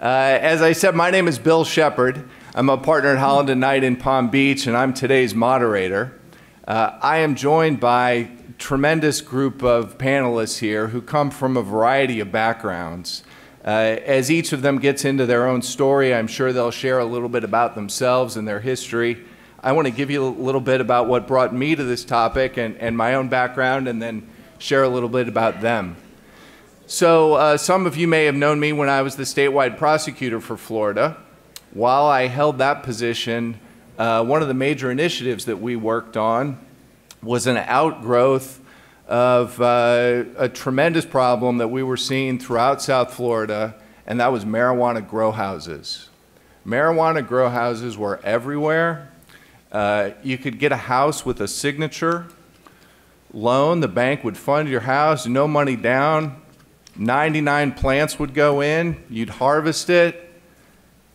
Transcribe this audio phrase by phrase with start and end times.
[0.00, 0.04] Uh,
[0.42, 2.28] as I said, my name is Bill Shepard.
[2.54, 6.20] I'm a partner at Holland and Knight in Palm Beach, and I'm today's moderator.
[6.68, 8.28] Uh, I am joined by a
[8.58, 13.24] tremendous group of panelists here who come from a variety of backgrounds.
[13.64, 17.06] Uh, as each of them gets into their own story, I'm sure they'll share a
[17.06, 19.24] little bit about themselves and their history.
[19.62, 22.58] I want to give you a little bit about what brought me to this topic
[22.58, 25.96] and, and my own background, and then share a little bit about them.
[26.88, 30.40] So, uh, some of you may have known me when I was the statewide prosecutor
[30.40, 31.16] for Florida.
[31.72, 33.58] While I held that position,
[33.98, 36.64] uh, one of the major initiatives that we worked on
[37.24, 38.60] was an outgrowth
[39.08, 43.74] of uh, a tremendous problem that we were seeing throughout South Florida,
[44.06, 46.08] and that was marijuana grow houses.
[46.64, 49.10] Marijuana grow houses were everywhere.
[49.72, 52.28] Uh, you could get a house with a signature
[53.34, 56.42] loan, the bank would fund your house, no money down
[56.98, 60.26] 99 plants would go in, you'd harvest it,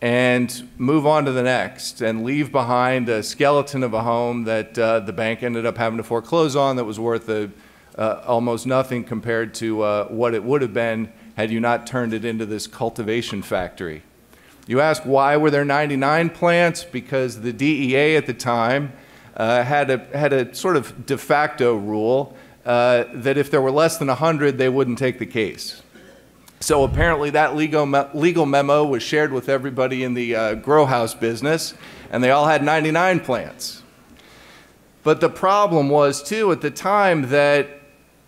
[0.00, 4.76] and move on to the next and leave behind a skeleton of a home that
[4.76, 7.50] uh, the bank ended up having to foreclose on that was worth a,
[7.96, 12.12] uh, almost nothing compared to uh, what it would have been had you not turned
[12.12, 14.02] it into this cultivation factory.
[14.66, 16.84] You ask why were there 99 plants?
[16.84, 18.92] Because the DEA at the time
[19.36, 23.70] uh, had, a, had a sort of de facto rule uh, that if there were
[23.70, 25.81] less than 100, they wouldn't take the case.
[26.62, 30.86] So apparently that legal, me legal memo was shared with everybody in the uh, grow
[30.86, 31.74] house business,
[32.08, 33.82] and they all had 99 plants.
[35.02, 37.80] But the problem was, too, at the time that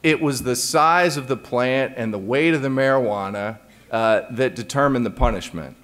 [0.03, 3.59] it was the size of the plant and the weight of the marijuana
[3.93, 5.77] uh, that determined the punishment.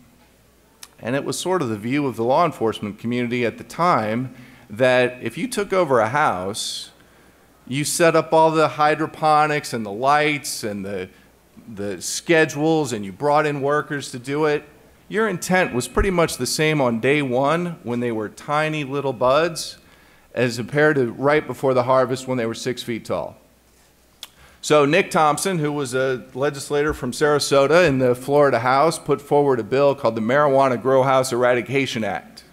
[0.98, 4.34] And it was sort of the view of the law enforcement community at the time
[4.69, 6.91] that if you took over a house
[7.71, 11.09] you set up all the hydroponics and the lights and the,
[11.74, 14.64] the schedules and you brought in workers to do it.
[15.08, 19.12] Your intent was pretty much the same on day one when they were tiny little
[19.12, 19.78] buds
[20.34, 23.36] as compared to right before the harvest when they were six feet tall.
[24.62, 29.59] So Nick Thompson, who was a legislator from Sarasota in the Florida House, put forward
[29.59, 32.44] a bill called the Marijuana Grow House Eradication Act.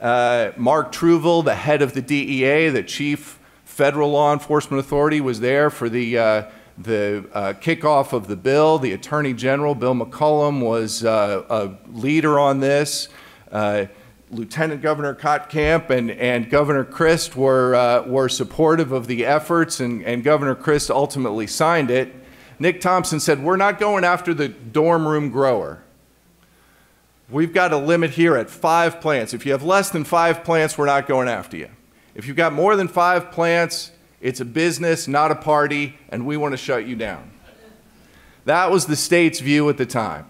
[0.00, 5.40] Uh, Mark Trouville, the head of the DEA, the chief federal law enforcement authority was
[5.40, 6.42] there for the, uh,
[6.78, 8.78] the uh, kickoff of the bill.
[8.78, 13.08] The Attorney General, Bill McCollum, was uh, a leader on this.
[13.50, 13.86] Uh,
[14.30, 20.04] Lieutenant Governor Kottkamp and, and Governor Crist were, uh, were supportive of the efforts, and,
[20.04, 22.12] and Governor Crist ultimately signed it.
[22.58, 25.82] Nick Thompson said, We're not going after the dorm room grower.
[27.28, 29.34] We've got a limit here at five plants.
[29.34, 31.70] If you have less than five plants, we're not going after you.
[32.14, 33.90] If you've got more than five plants,
[34.26, 37.30] it's a business, not a party, and we want to shut you down.
[38.44, 40.26] That was the state's view at the time.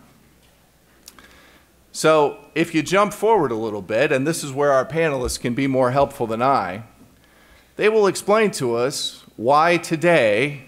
[1.92, 5.54] So, if you jump forward a little bit, and this is where our panelists can
[5.54, 6.82] be more helpful than I,
[7.76, 10.64] they will explain to us why today,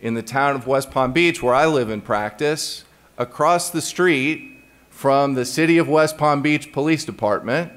[0.00, 2.84] in the town of West Palm Beach, where I live in practice,
[3.18, 7.72] across the street from the City of West Palm Beach Police Department,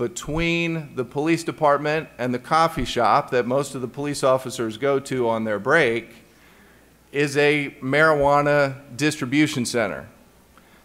[0.00, 4.98] between the police department and the coffee shop that most of the police officers go
[4.98, 6.08] to on their break
[7.12, 10.08] is a marijuana distribution center.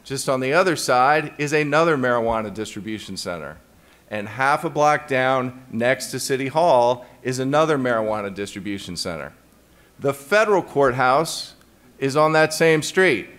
[0.03, 3.55] Just on the other side is another marijuana distribution center.
[4.11, 9.31] And half a block down next to City Hall is another marijuana distribution center.
[9.97, 11.53] The federal courthouse
[11.99, 13.29] is on that same street,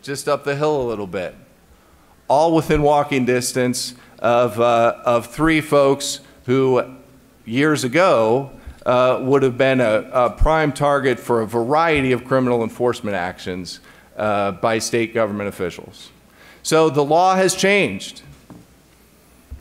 [0.00, 1.34] just up the hill a little bit,
[2.26, 6.96] all within walking distance of, uh, of three folks who
[7.44, 8.50] years ago
[8.86, 13.80] uh, would have been a, a, prime target for a variety of criminal enforcement actions
[14.16, 16.10] uh, by state government officials.
[16.62, 18.22] So the law has changed.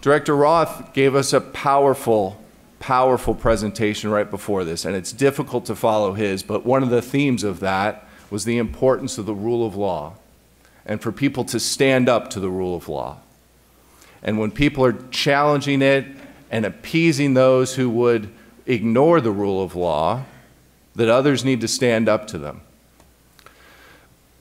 [0.01, 2.41] Director Roth gave us a powerful,
[2.79, 7.01] powerful presentation right before this, and it's difficult to follow his, but one of the
[7.01, 10.13] themes of that was the importance of the rule of law
[10.85, 13.17] and for people to stand up to the rule of law.
[14.21, 16.05] And when people are challenging it
[16.51, 18.29] and appeasing those who would
[18.65, 20.25] ignore the rule of law,
[20.95, 22.61] that others need to stand up to them.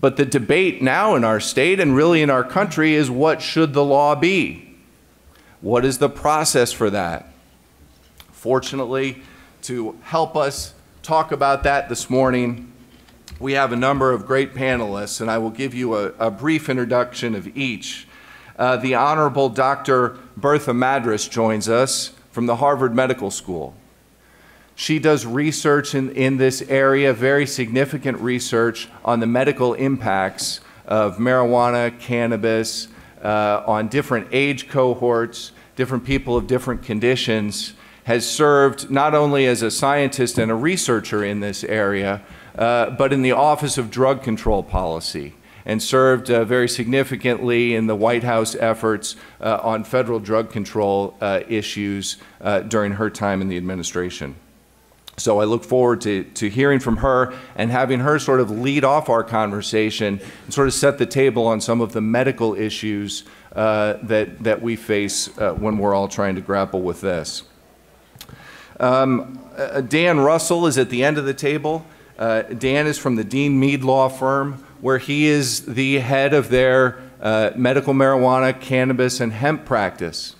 [0.00, 3.72] But the debate now in our state and really in our country is what should
[3.72, 4.76] the law be?
[5.60, 7.32] What is the process for that?
[8.32, 9.22] Fortunately,
[9.62, 12.72] to help us talk about that this morning,
[13.40, 16.69] we have a number of great panelists, and I will give you a, a brief
[16.69, 18.07] introduction of each.
[18.58, 20.19] Uh, the Honorable Dr.
[20.37, 23.75] Bertha Madras joins us from the Harvard Medical School.
[24.75, 31.19] She does research in, in this area, very significant research on the medical impacts of
[31.19, 32.88] marijuana, cannabis,
[33.22, 37.75] uh, on different age cohorts, different people of different conditions,
[38.05, 42.22] has served not only as a scientist and a researcher in this area,
[42.56, 45.34] uh, but in the Office of Drug Control Policy
[45.69, 51.15] and served uh, very significantly in the White House efforts uh, on federal drug control
[51.20, 52.17] uh, issues
[52.69, 54.35] during her time in the administration.
[55.19, 58.85] So I look forward to, to hearing from her and having her sort of lead
[58.85, 63.25] off our conversation and sort of set the table on some of the medical issues
[63.55, 67.43] uh, that, that we face uh, when we're all trying to grapple with this.
[68.79, 71.85] Um, uh, Dan Russell is at the end of the table.
[72.17, 77.00] Dan is from the Dean Mead Law Firm, where he is the head of their
[77.20, 80.36] uh, medical marijuana, cannabis, and hemp practice.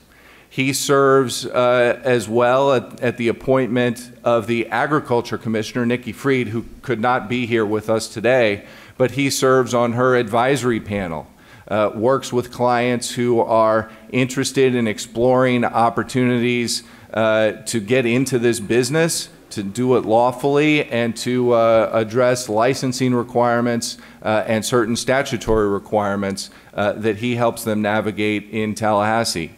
[0.51, 6.49] He serves uh, as well at, at, the appointment of the Agriculture Commissioner, Nikki Fried,
[6.49, 8.65] who could not be here with us today,
[8.97, 11.27] but he serves on her advisory panel.
[11.69, 16.83] Uh, works with clients who are interested in exploring opportunities
[17.13, 23.15] uh, to get into this business, to do it lawfully, and to uh, address licensing
[23.15, 29.53] requirements uh, and certain statutory requirements uh, that he helps them navigate in Tallahassee.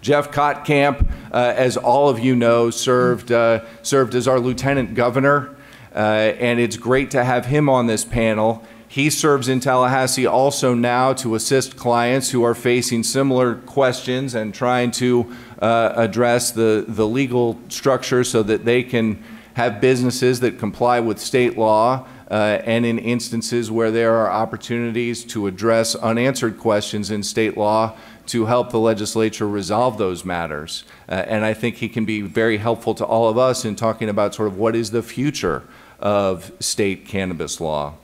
[0.00, 5.56] Jeff Kottkamp, uh, as all of you know, served, uh, served as our lieutenant governor,
[5.94, 8.64] uh, and it's great to have him on this panel.
[8.88, 14.54] He serves in Tallahassee also now to assist clients who are facing similar questions and
[14.54, 15.30] trying to
[15.60, 19.22] uh, address the, the legal structure so that they can
[19.54, 25.24] have businesses that comply with state law uh, and in instances where there are opportunities
[25.24, 27.94] to address unanswered questions in state law
[28.26, 30.84] to help the legislature resolve those matters.
[31.08, 34.08] Uh, and I think he can be very helpful to all of us in talking
[34.08, 35.64] about sort of what is the future
[35.98, 37.94] of state cannabis law.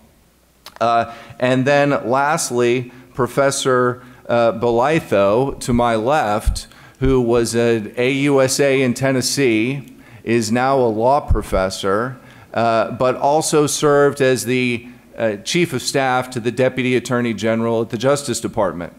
[0.85, 6.67] Uh, and then lastly, Professor uh, Bolitho, to my left,
[7.01, 12.19] who was at AUSA in Tennessee, is now a law professor
[12.53, 14.87] uh, but also served as the
[15.17, 18.93] uh, chief of staff to the deputy attorney general at the Justice Department.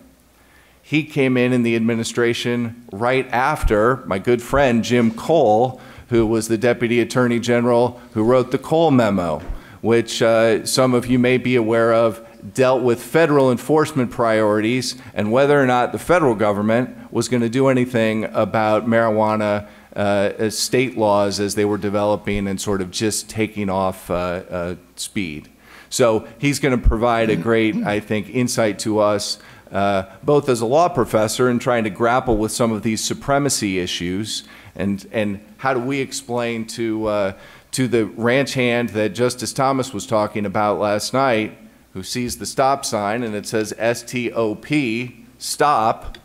[0.81, 5.79] He came in in the administration right after my good friend Jim Cole,
[6.09, 9.41] who was the deputy attorney general who wrote the Cole memo,
[9.85, 15.31] which uh, some of you may be aware of dealt with federal enforcement priorities and
[15.31, 20.97] whether or not the federal government was going to do anything about marijuana uh, state
[20.97, 25.49] laws as they were developing and sort of just taking off uh, uh, speed.
[25.91, 29.37] So he's going to provide a great, I think, insight to us,
[29.71, 33.77] uh, both as a law professor and trying to grapple with some of these supremacy
[33.77, 34.45] issues,
[34.75, 37.33] and and how do we explain to uh,
[37.75, 41.57] to the ranch hand that Justice Thomas was talking about last night,
[41.91, 46.17] who sees the stop sign and it says S T O P, stop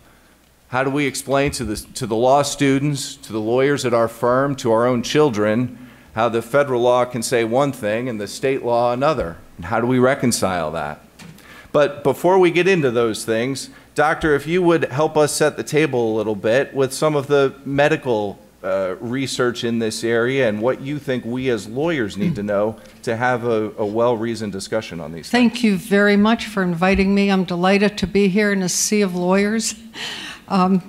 [0.69, 4.07] how do we explain to the, to the law students, to the lawyers at our
[4.07, 8.29] firm, to our own children, how the federal law can say one thing and the
[8.29, 9.37] state law another?
[9.57, 11.05] And how do we reconcile that?
[11.73, 15.65] But before we get into those things, Doctor, if you would help us set the
[15.65, 20.61] table a little bit with some of the medical uh, research in this area and
[20.61, 24.53] what you think we as lawyers need to know to have a, a well reasoned
[24.53, 25.65] discussion on these Thank things.
[25.65, 27.31] you very much for inviting me.
[27.31, 29.75] I'm delighted to be here in a sea of lawyers.
[30.49, 30.83] Um,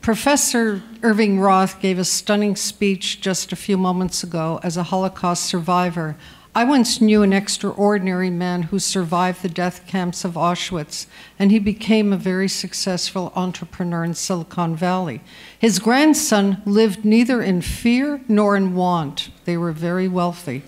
[0.00, 5.44] Professor Irving Roth gave a stunning speech just a few moments ago as a Holocaust
[5.44, 6.16] survivor.
[6.58, 11.06] I once knew an extraordinary man who survived the death camps of Auschwitz,
[11.38, 15.20] and he became a very successful entrepreneur in Silicon Valley.
[15.56, 19.30] His grandson lived neither in fear nor in want.
[19.44, 20.64] They were very wealthy.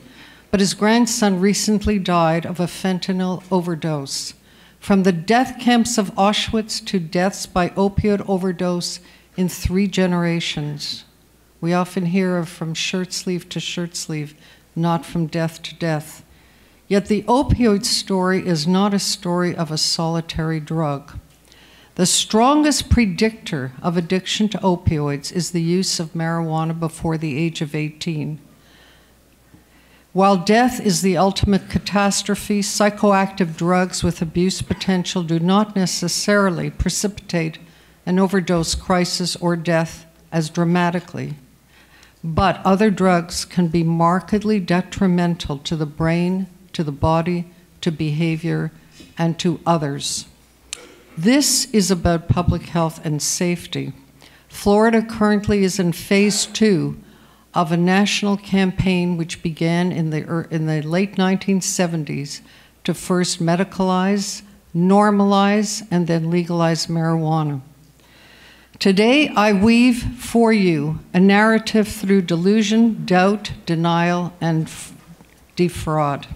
[0.52, 4.34] But his grandson recently died of a fentanyl overdose.
[4.78, 9.00] From the death camps of Auschwitz to deaths by opioid overdose
[9.36, 11.02] in three generations.
[11.60, 14.36] We often hear of from shirt sleeve to shirt sleeve,
[14.74, 16.24] not from death to death.
[16.88, 21.18] Yet the opioid story is not a story of a solitary drug.
[21.94, 27.60] The strongest predictor of addiction to opioids is the use of marijuana before the age
[27.60, 28.40] of 18.
[30.12, 37.58] While death is the ultimate catastrophe, psychoactive drugs with abuse potential do not necessarily precipitate
[38.04, 41.34] an overdose crisis or death as dramatically.
[42.22, 47.50] But other drugs can be markedly detrimental to the brain, to the body,
[47.80, 48.72] to behavior,
[49.16, 50.26] and to others.
[51.16, 53.92] This is about public health and safety.
[54.48, 56.98] Florida currently is in phase two
[57.54, 62.42] of a national campaign which began in the, in the late 1970s to
[62.84, 64.42] to first medicalize,
[64.74, 67.60] normalize, and then legalize marijuana.
[68.80, 74.94] Today, I weave for you a narrative through delusion, doubt, denial, and f-
[75.54, 76.26] defraud.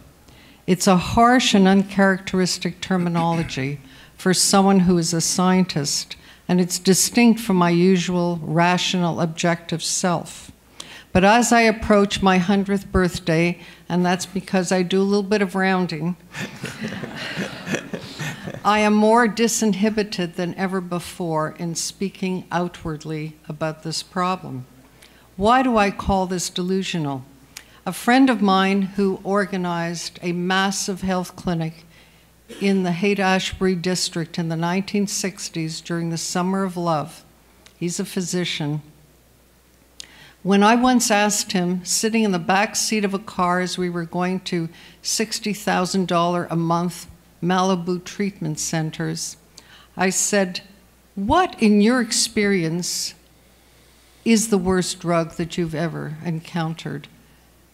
[0.67, 3.81] It's a harsh and uncharacteristic terminology
[4.19, 10.53] for someone who is a scientist, and it's distinct from my usual rational, objective self.
[11.15, 13.59] But as I approach my 100th birthday,
[13.89, 16.17] and that's because I do a little bit of rounding,
[18.65, 24.67] I am more disinhibited than ever before in speaking outwardly about this problem.
[25.37, 27.25] Why do I call this delusional?
[27.87, 31.85] A friend of mine who organized a massive health clinic
[32.61, 37.25] in the Haight Ashbury district in the 1960s during the Summer of Love,
[37.77, 38.83] he's a physician.
[40.43, 43.89] When I once asked him, sitting in the back seat of a car as we
[43.89, 44.69] were going to
[45.03, 47.07] $60,000 a month
[47.45, 49.37] Malibu treatment centers,
[49.97, 50.63] I said,
[51.15, 53.15] What, in your experience,
[54.25, 57.09] is the worst drug that you've ever encountered?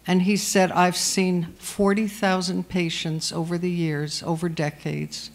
[0.06, 5.30] And he said, I've seen 40,000 patients over the years, over decades,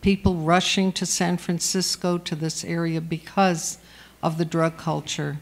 [0.00, 3.78] people rushing to San Francisco to this area because
[4.22, 5.38] of the drug culture.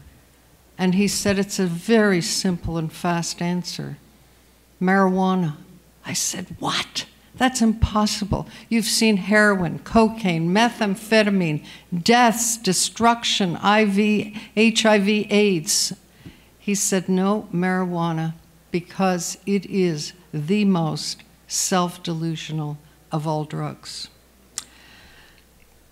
[0.77, 3.97] And he said, It's a very simple and fast answer
[4.81, 5.55] marijuana.
[6.05, 7.05] I said, What?
[7.35, 8.47] That's impossible.
[8.67, 11.65] You've seen heroin, cocaine, methamphetamine,
[12.03, 15.93] deaths, destruction, IV, HIV, AIDS.
[16.57, 18.33] He said, No, marijuana,
[18.71, 22.77] because it is the most self delusional
[23.11, 24.09] of all drugs.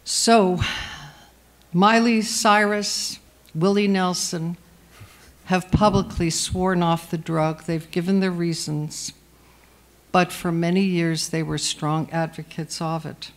[0.03, 0.59] So,
[1.73, 3.19] Miley Cyrus,
[3.53, 4.57] Willie Nelson
[5.45, 7.63] have publicly sworn off the drug.
[7.63, 9.13] They've given their reasons
[10.17, 13.29] but for many years they were strong advocates of it.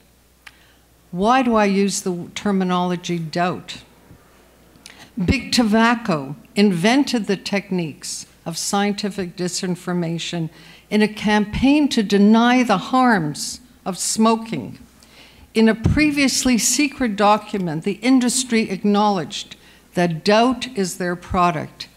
[1.10, 3.82] Why do I use the terminology doubt?
[5.22, 10.48] Big Tobacco invented the techniques of scientific disinformation
[10.88, 14.78] in a campaign to deny the harms of smoking.
[15.52, 19.54] In a previously secret document, the industry acknowledged
[19.92, 21.88] that doubt is their product,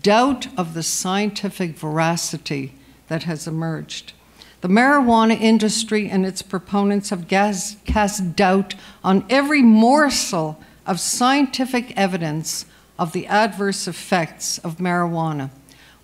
[0.00, 2.74] doubt of the scientific veracity
[3.08, 4.12] that has emerged.
[4.60, 8.74] The marijuana industry and its proponents have cast doubt
[9.04, 12.66] on every morsel of scientific evidence
[12.98, 15.50] of the adverse effects of marijuana.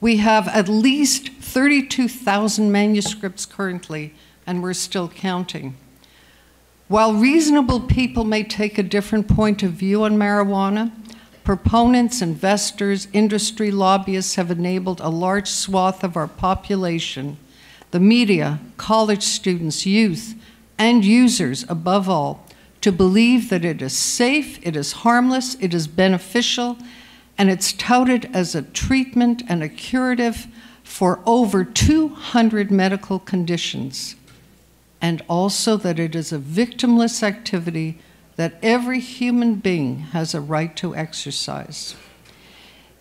[0.00, 4.14] We have at least 32,000 manuscripts currently,
[4.46, 5.76] and we're still counting.
[6.86, 10.92] While reasonable people may take a different point of view on marijuana,
[11.42, 17.38] proponents, investors, industry lobbyists have enabled a large swath of our population
[17.94, 20.34] the media, college students, youth,
[20.76, 22.44] and users above all
[22.80, 26.76] to believe that it is safe, it is harmless, it is beneficial,
[27.38, 30.48] and it's touted as a treatment and a curative
[30.82, 34.16] for over 200 medical conditions,
[35.00, 38.00] and also that it is a victimless activity
[38.34, 41.94] that every human being has a right to exercise.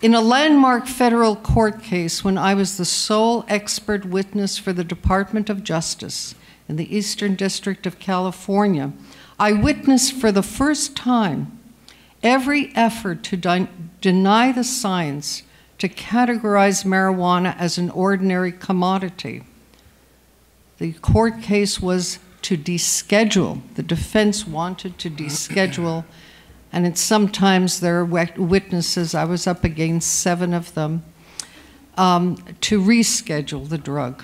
[0.03, 4.83] In a landmark federal court case, when I was the sole expert witness for the
[4.83, 6.35] Department of Justice
[6.67, 8.91] in the Eastern District of California,
[9.39, 11.57] I witnessed for the first time
[12.21, 13.69] every effort to de-
[14.01, 15.43] deny the science
[15.77, 19.43] to categorize marijuana as an ordinary commodity.
[20.79, 23.61] The court case was to deschedule.
[23.75, 26.03] The defense wanted to deschedule
[26.73, 31.03] and it's sometimes there are witnesses, I was up against seven of them,
[31.97, 34.23] um, to reschedule the drug.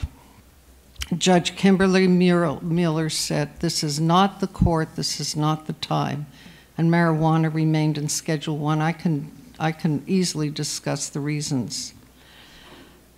[1.16, 6.26] Judge Kimberly Mueller said, This is not the court, this is not the time.
[6.76, 8.82] And marijuana remained in Schedule 1.
[8.82, 11.94] I can, I can easily discuss the reasons.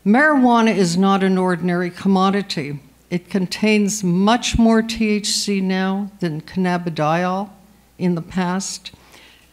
[0.06, 2.80] Marijuana is not an ordinary commodity.
[3.10, 7.50] It contains much more THC now than cannabidiol
[7.98, 8.92] in the past.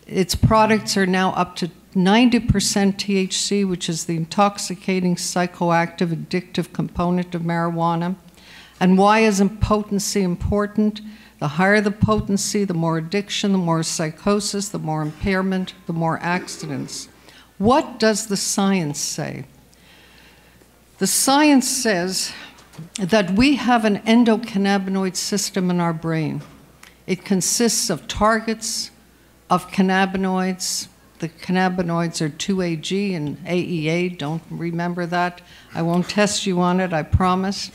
[0.09, 7.35] Its products are now up to 90% THC, which is the intoxicating, psychoactive, addictive component
[7.35, 8.17] of marijuana.
[8.81, 11.03] And why isn't potency important?
[11.41, 16.19] The higher the potency, the more addiction, the more psychosis, the more impairment, the more
[16.23, 17.09] accidents.
[17.59, 19.45] What does the science say?
[20.99, 22.33] The science says
[22.99, 26.43] that we have an endocannabinoid system in our brain.
[27.07, 28.91] It consists of targets,
[29.51, 30.89] of cannabinoids.
[31.19, 34.19] The cannabinoids are 2AG and AEA.
[34.19, 35.41] Don't remember that.
[35.75, 37.71] I won't test you on it, I promise.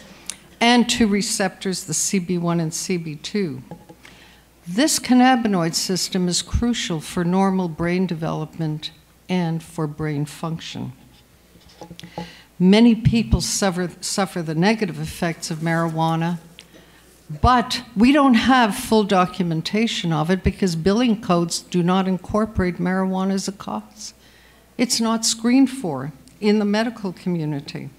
[0.61, 3.61] and two receptors, the CB1 and CB2.
[4.65, 8.91] This cannabinoid system is crucial for normal brain development
[9.27, 10.93] and for brain function.
[12.57, 16.37] Many people suffer, suffer the negative effects of marijuana,
[17.41, 23.33] but we don't have full documentation of it because billing codes do not incorporate marijuana
[23.33, 24.13] as a cause.
[24.77, 26.11] It's not screened for
[26.41, 27.89] in the medical community.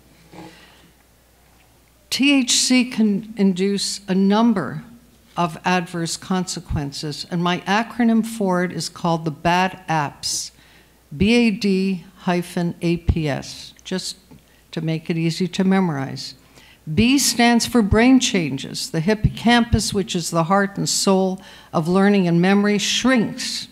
[2.10, 4.84] THC can induce a number
[5.36, 10.52] of adverse consequences, and my acronym for it is called the BAD APS,
[11.10, 14.16] BAD hyphen APS, just
[14.70, 16.34] to make it easy to memorize.
[16.92, 18.90] B stands for brain changes.
[18.90, 21.40] The hippocampus, which is the heart and soul
[21.72, 23.68] of learning and memory, shrinks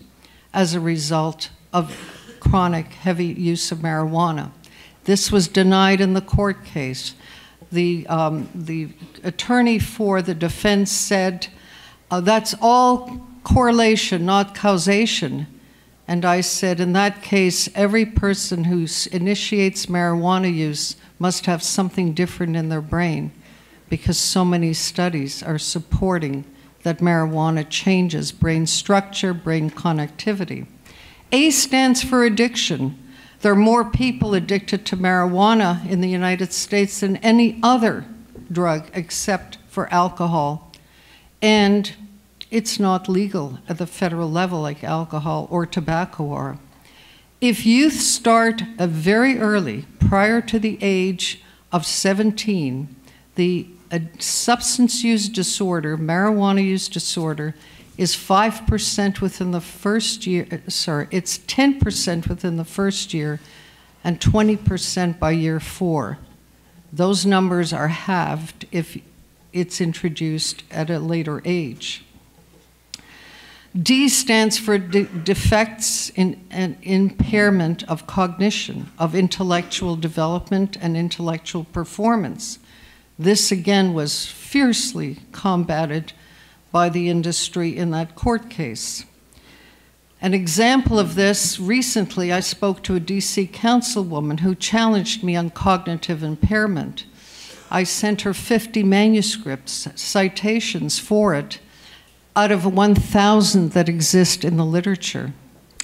[0.54, 1.95] as a result of
[2.40, 4.50] chronic heavy use of marijuana.
[5.04, 7.14] This was denied in the court case.
[7.71, 8.90] The, um, the
[9.23, 11.49] attorney for the defense said,
[12.11, 15.47] uh, that's all correlation, not causation.
[16.09, 22.12] And I said, in that case, every person who initiates marijuana use must have something
[22.14, 23.31] different in their brain
[23.88, 26.45] because so many studies are supporting
[26.83, 30.67] that marijuana changes brain structure, brain connectivity.
[31.31, 32.99] A stands for addiction.
[33.41, 38.05] There are more people addicted to marijuana in the United States than any other
[38.50, 40.73] drug except for alcohol.
[41.41, 41.95] And
[42.50, 46.59] it's not legal at the federal level like alcohol or tobacco are.
[47.41, 51.40] If youth start very early, prior to the age
[51.73, 52.95] of 17,
[53.37, 53.66] the
[54.19, 57.54] substance use disorder, marijuana use disorder,
[57.97, 63.40] is 5% within the first year, uh, sorry, it's 10% within the first year
[64.04, 66.19] and 20% by year four.
[66.92, 68.99] Those numbers are halved if
[69.54, 72.04] it's introduced at a later age.
[73.80, 81.65] D stands for de defects in an impairment of cognition, of intellectual development and intellectual
[81.65, 82.58] performance.
[83.19, 86.13] This again was fiercely combated
[86.71, 89.06] by the industry in that court case.
[90.21, 95.49] An example of this recently, I spoke to a DC councilwoman who challenged me on
[95.49, 97.06] cognitive impairment.
[97.71, 101.58] I sent her 50 manuscripts, citations for it
[102.34, 105.32] out of 1,000 that exist in the literature.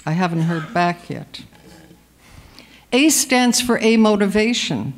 [0.05, 1.41] I haven't heard back yet.
[2.91, 4.93] A stands for A motivation.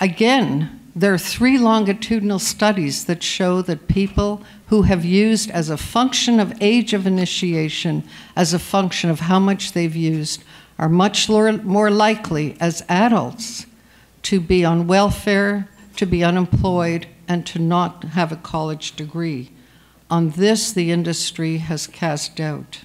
[0.00, 5.76] Again, there are three longitudinal studies that show that people who have used as a
[5.76, 8.02] function of age of initiation,
[8.34, 10.42] as a function of how much they've used,
[10.76, 13.66] are much more likely as adults
[14.22, 19.52] to be on welfare, to be unemployed, and to not have a college degree.
[20.10, 22.80] On this, the industry has cast doubt.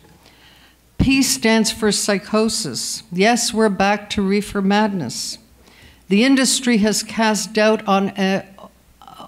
[0.97, 3.03] P stands for psychosis.
[3.12, 5.38] Yes, we're back to reefer madness.
[6.09, 8.45] The industry has cast doubt on an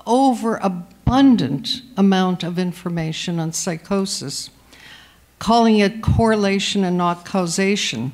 [0.06, 4.50] overabundant amount of information on psychosis,
[5.40, 8.12] calling it correlation and not causation.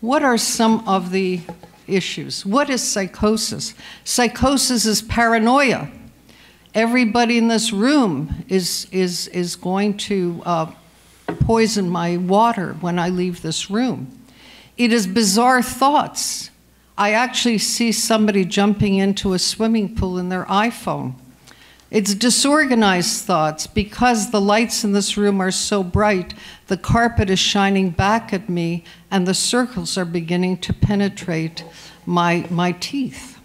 [0.00, 1.40] What are some of the
[1.86, 2.44] issues?
[2.44, 3.74] What is psychosis?
[4.04, 5.90] Psychosis is paranoia
[6.74, 10.72] everybody in this room is, is, is going to uh,
[11.40, 14.18] poison my water when I leave this room.
[14.76, 16.50] It is bizarre thoughts.
[16.96, 21.14] I actually see somebody jumping into a swimming pool in their iPhone.
[21.90, 26.34] It's disorganized thoughts because the lights in this room are so bright,
[26.68, 31.64] the carpet is shining back at me, and the circles are beginning to penetrate
[32.06, 33.38] my, my teeth.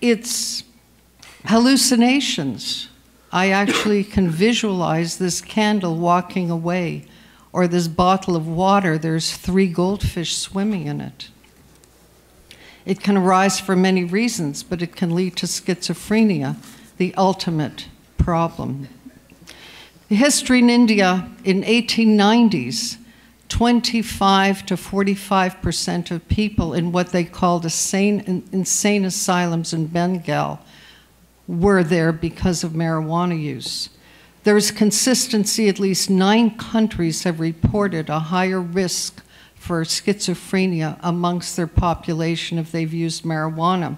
[0.00, 0.62] It's
[1.44, 2.88] Hallucinations.
[3.32, 7.06] I actually can visualize this candle walking away,
[7.52, 11.30] or this bottle of water, there's three goldfish swimming in it.
[12.84, 16.56] It can arise for many reasons, but it can lead to schizophrenia,
[16.96, 18.88] the ultimate problem.
[20.08, 22.96] History in India in 1890s,
[23.48, 30.60] 25 to 45 percent of people in what they called insane, insane asylums in Bengal
[31.50, 33.90] were there because of marijuana use.
[34.44, 39.22] There is consistency, at least nine countries have reported a higher risk
[39.54, 43.96] for schizophrenia amongst their population if they've used marijuana.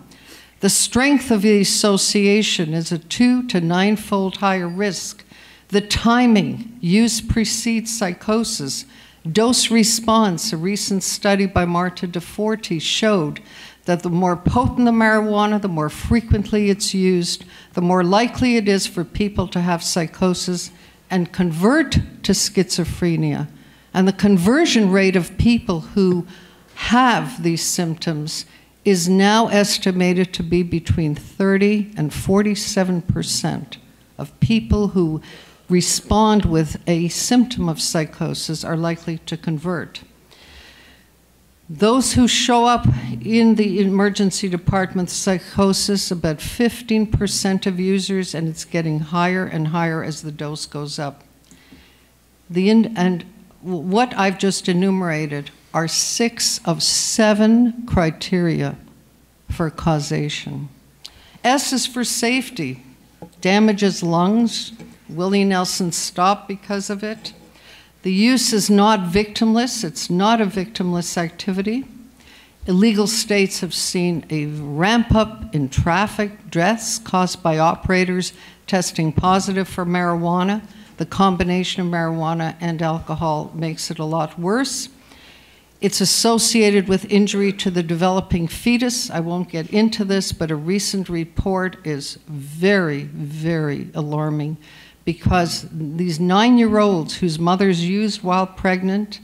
[0.61, 5.25] The strength of the association is a two to ninefold higher risk.
[5.69, 8.87] The timing, use precedes psychosis.
[9.31, 13.41] Dose response, a recent study by Marta Di Forti showed
[13.85, 18.69] that the more potent the marijuana, the more frequently it's used, the more likely it
[18.69, 20.71] is for people to have psychosis
[21.11, 21.93] and convert
[22.23, 23.49] to schizophrenia.
[23.93, 26.27] And the conversion rate of people who
[26.75, 28.47] have these symptoms
[28.85, 33.79] is now estimated to be between 30 and 47 percent
[34.19, 35.21] of people who
[35.69, 40.03] respond with a symptom of psychosis are likely to convert.
[41.75, 42.87] Those who show up
[43.23, 50.05] in the emergency department psychosis, about 15% of users, and it's getting higher and higher
[50.05, 51.25] as the dose goes up.
[52.51, 53.25] The in, and
[53.63, 58.77] what I've just enumerated are six of seven criteria
[59.51, 60.69] for causation.
[61.43, 62.83] S is for safety.
[63.41, 64.73] Damages lungs.
[65.09, 67.33] Willie Nelson stopped because of it.
[68.03, 71.85] The use is not victimless, it's not a victimless activity.
[72.67, 78.33] Illegal states have seen a ramp up in traffic deaths caused by operators
[78.67, 80.63] testing positive for marijuana.
[80.97, 84.89] The combination of marijuana and alcohol makes it a lot worse.
[85.81, 89.11] It's associated with injury to the developing fetus.
[89.11, 94.59] I won't get into this, but a recent report is very, very alarming
[95.05, 99.21] because these nine year olds whose mothers used while pregnant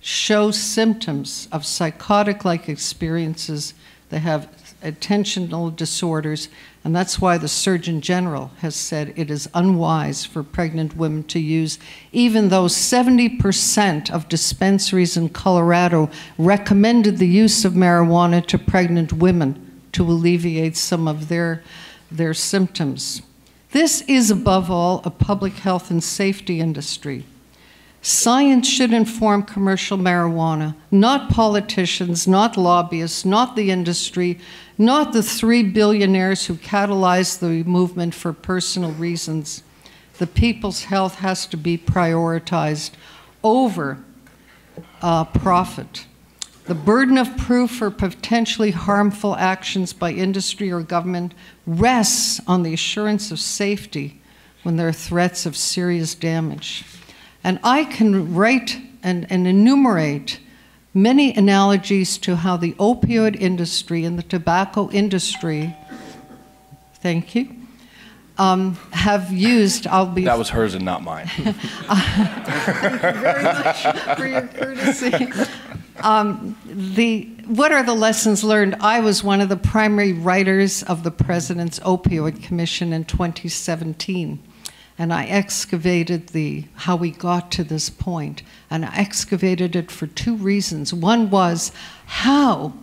[0.00, 3.74] show symptoms of psychotic like experiences.
[4.10, 4.48] They have
[4.82, 6.48] attentional disorders,
[6.84, 11.40] and that's why the Surgeon General has said it is unwise for pregnant women to
[11.40, 11.78] use,
[12.12, 19.80] even though 70% of dispensaries in Colorado recommended the use of marijuana to pregnant women
[19.92, 21.62] to alleviate some of their,
[22.10, 23.20] their symptoms.
[23.70, 27.24] This is, above all, a public health and safety industry.
[28.00, 34.38] Science should inform commercial marijuana, not politicians, not lobbyists, not the industry,
[34.78, 39.62] not the three billionaires who catalyzed the movement for personal reasons.
[40.18, 42.92] The people's health has to be prioritized
[43.42, 44.02] over
[45.02, 46.06] uh, profit.
[46.68, 51.32] The burden of proof for potentially harmful actions by industry or government
[51.66, 54.20] rests on the assurance of safety
[54.64, 56.84] when there are threats of serious damage.
[57.42, 60.40] And I can write and, and enumerate
[60.92, 65.74] many analogies to how the opioid industry and the tobacco industry,
[66.96, 67.48] thank you,
[68.36, 69.86] um, have used.
[69.86, 70.24] I'll be.
[70.24, 71.26] That was hers and not mine.
[71.36, 75.28] Thank you very much for your courtesy.
[76.00, 78.76] Um, the, what are the lessons learned?
[78.80, 84.38] I was one of the primary writers of the President's Opioid Commission in 2017,
[84.96, 90.06] and I excavated the, how we got to this point, and I excavated it for
[90.06, 90.94] two reasons.
[90.94, 91.72] One was
[92.06, 92.74] how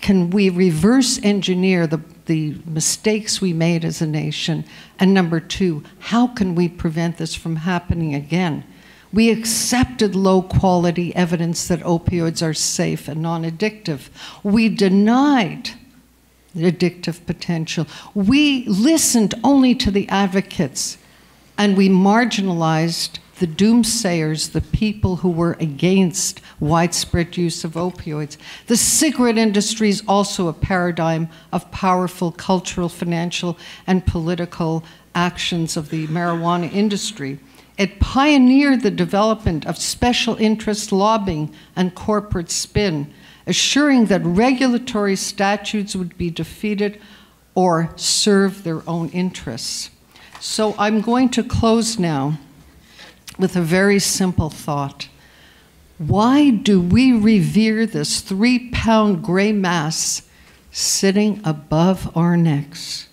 [0.00, 4.64] can we reverse engineer the, the mistakes we made as a nation?
[4.98, 8.64] And number two, how can we prevent this from happening again?
[9.12, 14.08] We accepted low quality evidence that opioids are safe and non addictive.
[14.42, 15.70] We denied
[16.56, 17.86] addictive potential.
[18.14, 20.98] We listened only to the advocates
[21.58, 28.36] and we marginalized the doomsayers, the people who were against widespread use of opioids.
[28.66, 35.88] The cigarette industry is also a paradigm of powerful cultural, financial, and political actions of
[35.88, 37.38] the marijuana industry.
[37.80, 43.10] It pioneered the development of special interest lobbying and corporate spin,
[43.46, 47.00] assuring that regulatory statutes would be defeated
[47.54, 49.88] or serve their own interests.
[50.40, 52.38] So I'm going to close now
[53.38, 55.08] with a very simple thought.
[55.96, 60.28] Why do we revere this three pound gray mass
[60.70, 63.08] sitting above our necks?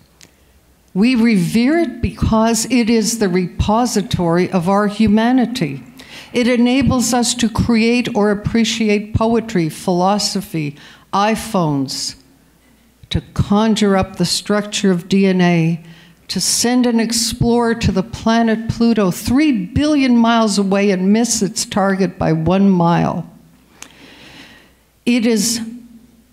[0.98, 5.84] We revere it because it is the repository of our humanity.
[6.32, 10.74] It enables us to create or appreciate poetry, philosophy,
[11.12, 12.16] iPhones,
[13.10, 15.84] to conjure up the structure of DNA,
[16.26, 21.64] to send an explorer to the planet Pluto, three billion miles away, and miss its
[21.64, 23.30] target by one mile.
[25.06, 25.60] It is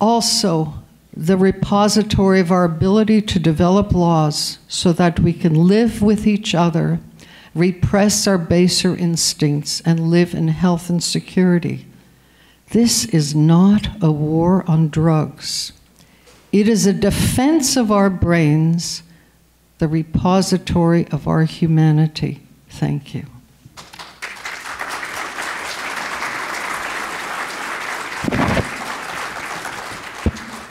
[0.02, 0.74] also
[1.16, 6.54] the repository of our ability to develop laws so that we can live with each
[6.54, 7.00] other,
[7.54, 11.86] repress our baser instincts, and live in health and security.
[12.72, 15.72] This is not a war on drugs.
[16.52, 19.04] It is a defense of our brains,
[19.78, 22.42] the repository of our humanity.
[22.70, 23.26] Thank you.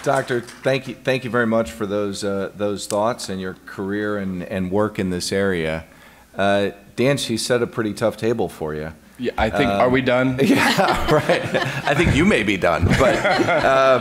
[0.04, 4.18] Doctor, thank you, thank you very much for those, uh, those thoughts and your career
[4.18, 5.86] and, and work in this area.
[6.36, 8.92] Uh, Dan, she set a pretty tough table for you.
[9.18, 10.38] Yeah, I think, are we done?
[10.42, 11.42] Yeah, right.
[11.86, 13.98] I think you may be done, but uh,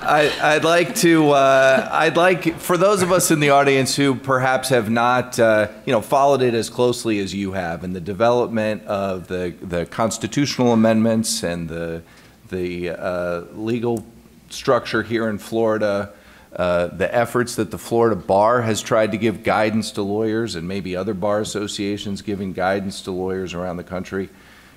[0.00, 1.32] I, I'd like to.
[1.32, 5.68] Uh, I'd like for those of us in the audience who perhaps have not, uh,
[5.84, 9.84] you know, followed it as closely as you have in the development of the the
[9.86, 12.02] constitutional amendments and the
[12.48, 14.06] the uh, legal
[14.50, 16.12] structure here in Florida.
[16.54, 20.68] Uh, the efforts that the Florida Bar has tried to give guidance to lawyers, and
[20.68, 24.28] maybe other bar associations giving guidance to lawyers around the country.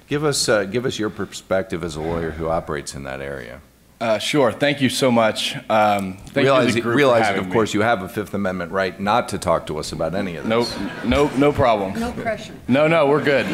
[0.07, 3.61] Give us, uh, give us your perspective as a lawyer who operates in that area.
[3.99, 4.51] Uh, sure.
[4.51, 5.55] Thank you so much.
[5.69, 7.51] Um, thank realize, you to the group for realize that, of me.
[7.51, 10.45] course, you have a Fifth Amendment right not to talk to us about any of
[10.45, 10.77] No, this.
[11.03, 11.99] no, no problem.
[11.99, 12.53] No pressure.
[12.67, 13.47] No, no, we're good.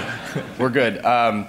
[0.60, 1.04] We're good.
[1.06, 1.48] Um,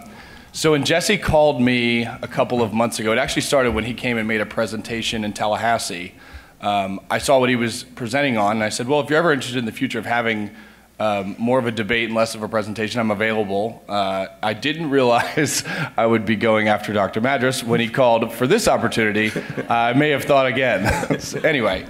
[0.55, 3.93] so when Jesse called me a couple of months ago, it actually started when he
[3.93, 6.15] came and made a presentation in Tallahassee.
[6.61, 9.33] Um, I saw what he was presenting on, and I said, well, if you're ever
[9.33, 10.53] interested in the future of having
[11.01, 13.83] um, more of a debate and less of a presentation, I'm available.
[13.89, 15.65] Uh, I didn't realize
[15.97, 17.21] I would be going after Dr.
[17.21, 19.33] Madras when he called for this opportunity.
[19.69, 21.19] I may have thought again.
[21.21, 21.85] So anyway,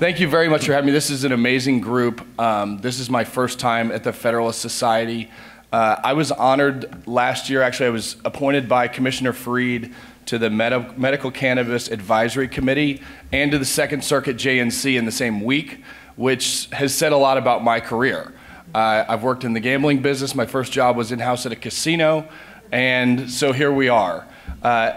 [0.00, 0.92] Thank you very much for having me.
[0.92, 2.26] This is an amazing group.
[2.40, 5.30] Um, this is my first time at the Federalist Society.
[5.72, 9.92] Uh, I was honored last year, actually, I was appointed by Commissioner Fried
[10.26, 15.12] to the Medi- Medical Cannabis Advisory Committee and to the Second Circuit JNC in the
[15.12, 15.82] same week,
[16.16, 18.32] which has said a lot about my career.
[18.74, 20.34] Uh, I've worked in the gambling business.
[20.34, 22.28] My first job was in house at a casino,
[22.72, 24.26] and so here we are.
[24.62, 24.92] Uh,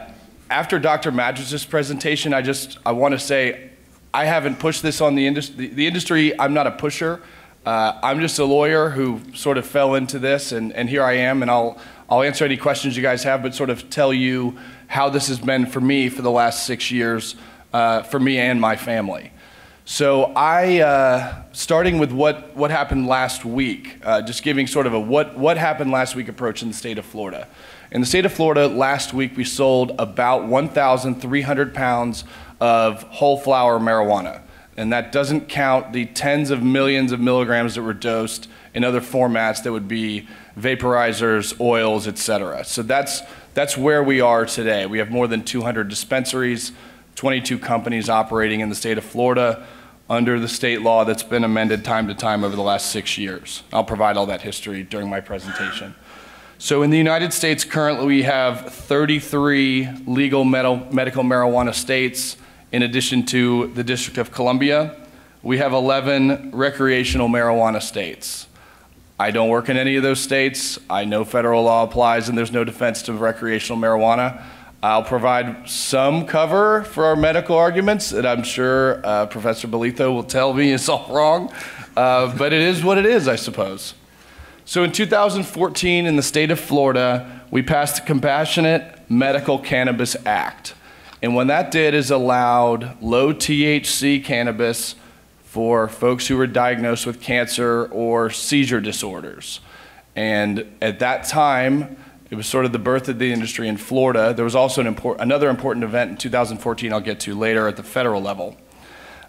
[0.49, 1.12] after Dr.
[1.12, 3.69] Madras's presentation, I just I want to say
[4.12, 5.67] I haven't pushed this on the industry.
[5.67, 7.21] The, the industry, I'm not a pusher.
[7.65, 11.13] Uh, I'm just a lawyer who sort of fell into this, and, and here I
[11.13, 11.78] am, and I'll,
[12.10, 15.39] I'll answer any questions you guys have, but sort of tell you how this has
[15.39, 17.36] been for me for the last six years,
[17.71, 19.32] uh, for me and my family.
[19.86, 24.93] So I, uh, starting with what, what happened last week, uh, just giving sort of
[24.93, 27.47] a what, what happened last week approach in the state of Florida.
[27.91, 32.26] In the state of Florida, last week we sold about 1,300 pounds
[32.60, 34.41] of whole flower marijuana.
[34.75, 39.01] And that doesn't count the tens of millions of milligrams that were dosed in other
[39.01, 42.63] formats that would be vaporizers, oils, et cetera.
[42.65, 43.21] So that's,
[43.53, 44.86] that's where we are today.
[44.86, 46.71] We have more than 200 dispensaries,
[47.15, 49.65] 22 companies operating in the state of Florida
[50.09, 53.63] under the state law that's been amended time to time over the last six years.
[53.71, 55.95] I'll provide all that history during my presentation.
[56.57, 62.38] So in the United States, currently we have 33 legal med- medical marijuana states,
[62.73, 64.95] in addition to the District of Columbia.
[65.43, 68.47] We have 11 recreational marijuana states.
[69.19, 70.79] I don't work in any of those states.
[70.89, 74.43] I know federal law applies and there's no defense to recreational marijuana.
[74.81, 80.23] I'll provide some cover for our medical arguments that I'm sure uh, Professor Bolitho will
[80.23, 81.53] tell me is all wrong,
[81.95, 83.93] uh, but it is what it is, I suppose.
[84.65, 90.73] So in 2014, in the state of Florida, we passed the Compassionate Medical Cannabis Act.
[91.23, 94.95] And what that did is allowed low THC cannabis
[95.45, 99.62] for folks who were diagnosed with cancer or seizure disorders.
[100.17, 101.95] And at that time,
[102.29, 104.33] it was sort of the birth of the industry in Florida.
[104.33, 107.77] There was also an import, another important event in 2014 I'll get to later at
[107.77, 108.57] the federal level.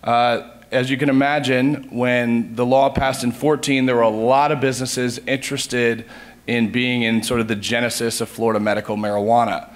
[0.02, 4.50] Uh, as you can imagine, when the law passed in 14, there were a lot
[4.50, 6.06] of businesses interested
[6.48, 9.70] in being in sort of the genesis of Florida medical marijuana.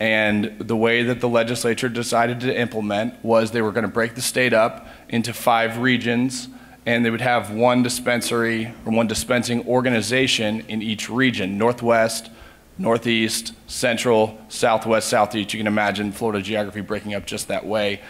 [0.00, 4.14] And the way that the legislature decided to implement was they were going to break
[4.14, 6.48] the state up into five regions,
[6.86, 12.30] and they would have one dispensary or one dispensing organization in each region Northwest,
[12.78, 15.52] Northeast, Central, Southwest, Southeast.
[15.52, 18.00] You can imagine Florida geography breaking up just that way,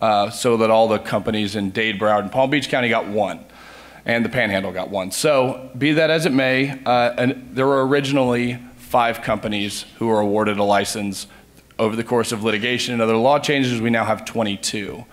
[0.00, 3.44] uh, so that all the companies in Dade, Broward, and Palm Beach County got one,
[4.04, 5.10] and the Panhandle got one.
[5.10, 10.58] So, be that as it may, uh, there were originally five companies who were awarded
[10.58, 11.26] a license
[11.80, 15.04] over the course of litigation and other law changes, we now have 22.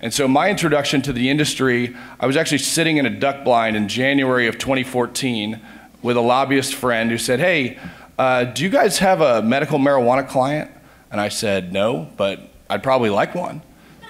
[0.00, 3.76] And so my introduction to the industry, I was actually sitting in a duck blind
[3.76, 5.60] in January of 2014
[6.00, 7.78] with a lobbyist friend who said, hey,
[8.18, 10.70] uh, do you guys have a medical marijuana client?
[11.10, 13.60] And I said, no, but I'd probably like one.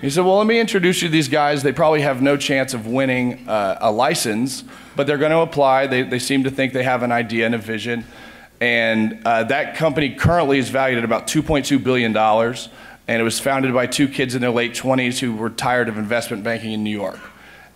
[0.03, 1.63] He said, well, let me introduce you to these guys.
[1.63, 4.65] They probably have no chance of winning uh, a license,
[4.97, 5.87] but they're going to apply.
[5.87, 8.05] They, they seem to think they have an idea and a vision.
[8.63, 12.17] And uh, that company currently is valued at about $2.2 billion.
[12.17, 15.99] And it was founded by two kids in their late 20s who were tired of
[15.99, 17.19] investment banking in New York.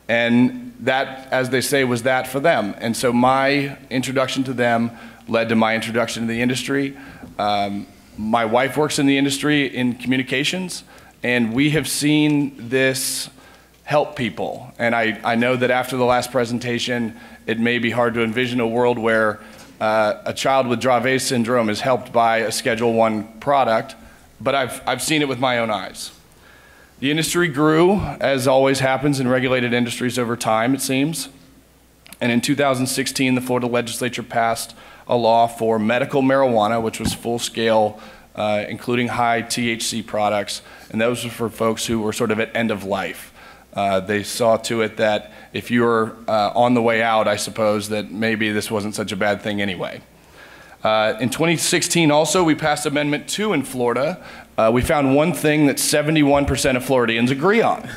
[0.09, 2.73] And that, as they say, was that for them.
[2.79, 4.93] And so my introduction to them
[5.27, 6.97] led to my introduction to the industry.
[7.37, 10.85] Um, my wife works in the industry in communications,
[11.25, 13.29] And we have seen this
[13.83, 14.73] help people.
[14.79, 18.61] And I, I know that after the last presentation, it may be hard to envision
[18.61, 19.41] a world where
[19.81, 23.95] uh, a child with Dravet syndrome is helped by a Schedule One product,
[24.41, 26.13] but I've, I've seen it with my own eyes.
[26.99, 31.29] The industry grew, as always happens in regulated industries over time, it seems.
[32.23, 34.75] And in 2016, the Florida legislature passed
[35.07, 38.01] a law for medical marijuana, which was full scale,
[38.35, 40.63] uh, including high THC products.
[40.91, 43.33] And those were for folks who were sort of at end of life.
[43.77, 47.37] Uh, they saw to it that if you were uh, on the way out, I
[47.37, 50.01] suppose, that maybe this wasn't such a bad thing anyway.
[50.83, 54.25] Uh, in 2016, also, we passed Amendment 2 in Florida.
[54.57, 57.91] Uh, we found one thing that 71% of Floridians agree on.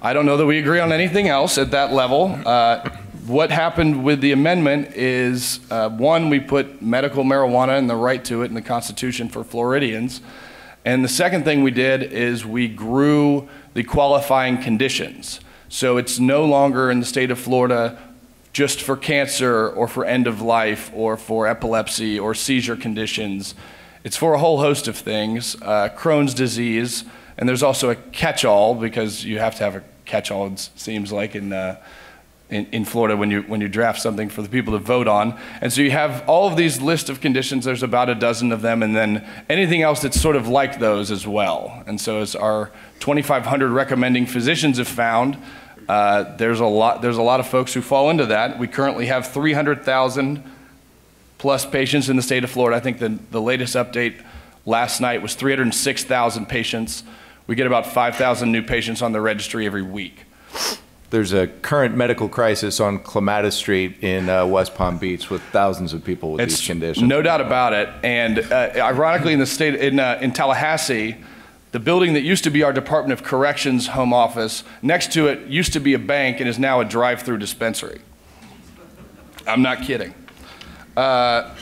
[0.00, 2.38] I don't know that we agree on anything else at that level.
[2.46, 2.88] Uh,
[3.26, 8.42] what happened with the amendment is one, we put medical marijuana and the right to
[8.42, 10.20] it in the Constitution for Floridians.
[10.84, 15.40] And the second thing we did is we grew the qualifying conditions.
[15.68, 17.98] So it's no longer in the state of Florida
[18.52, 23.54] just for cancer or for end of life or for epilepsy or seizure conditions.
[24.04, 27.04] It's for a whole host of things, uh, Crohn's disease,
[27.38, 30.70] and there's also a catch all because you have to have a catch all, it
[30.76, 31.52] seems like, in.
[31.52, 31.82] Uh,
[32.50, 35.40] in, in, Florida when you, when you draft something for the people to vote on.
[35.62, 38.60] And so you have all of these list of conditions, there's about a dozen of
[38.60, 41.82] them, and then anything else that's sort of like those as well.
[41.86, 42.70] And so as our
[43.02, 45.36] 2,500 recommending physicians have found,
[45.88, 48.60] uh, there's, a lot, there's a lot of folks who fall into that.
[48.60, 50.40] We currently have 300,000
[51.38, 52.76] plus patients in the state of Florida.
[52.76, 54.24] I think the, the latest update
[54.64, 57.02] last night was 306,000 patients.
[57.48, 60.20] We get about 5,000 new patients on the registry every week
[61.10, 65.92] there's a current medical crisis on Clematis Street in uh, West Palm Beach with thousands
[65.92, 67.06] of people with it's these conditions.
[67.06, 67.90] No doubt about it.
[68.02, 71.18] And uh, ironically, in the state in uh, in Tallahassee,
[71.72, 75.48] the building that used to be our Department of Corrections home office, next to it
[75.48, 78.00] used to be a bank and is now a drive-through dispensary.
[79.46, 80.14] I'm not kidding.
[80.96, 81.54] Uh,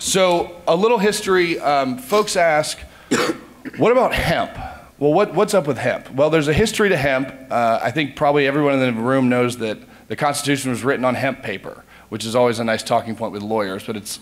[0.00, 1.60] so, a little history.
[1.60, 2.78] Um, folks ask,
[3.76, 4.50] what about hemp?
[4.98, 6.10] Well, what, what's up with hemp?
[6.10, 7.32] Well, there's a history to hemp.
[7.48, 11.14] Uh, I think probably everyone in the room knows that the Constitution was written on
[11.14, 14.18] hemp paper, which is always a nice talking point with lawyers, but it's,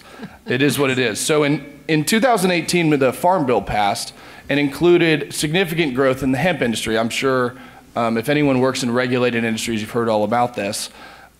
[0.46, 1.18] it is what it is.
[1.18, 4.12] So in, in 2018, when the Farm Bill passed
[4.50, 6.98] and included significant growth in the hemp industry.
[6.98, 7.56] I'm sure
[7.94, 10.90] um, if anyone works in regulated industries, you've heard all about this.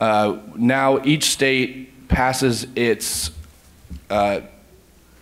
[0.01, 3.33] Uh, now each state passes its
[4.09, 4.41] uh,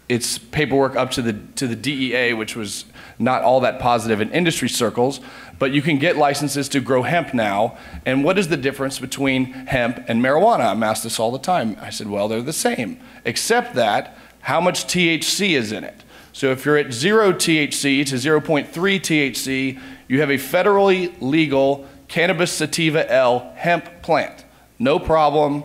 [0.09, 2.85] its paperwork up to the to the DEA, which was
[3.18, 5.20] not all that positive in industry circles,
[5.59, 7.77] but you can get licenses to grow hemp now.
[8.07, 10.70] And what is the difference between hemp and marijuana?
[10.70, 11.77] I'm asked this all the time.
[11.81, 16.05] I said, well, they're the same, except that how much THC is in it.
[16.38, 22.53] So if you're at zero THC to 0.3 THC, you have a federally legal cannabis
[22.53, 24.44] sativa L hemp plant.
[24.79, 25.64] No problem,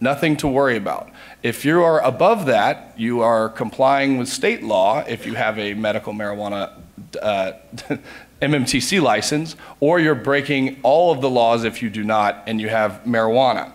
[0.00, 1.08] nothing to worry about.
[1.42, 5.72] If you are above that, you are complying with state law if you have a
[5.72, 6.78] medical marijuana
[7.22, 7.52] uh,
[8.42, 12.68] MMTC license, or you're breaking all of the laws if you do not and you
[12.68, 13.72] have marijuana.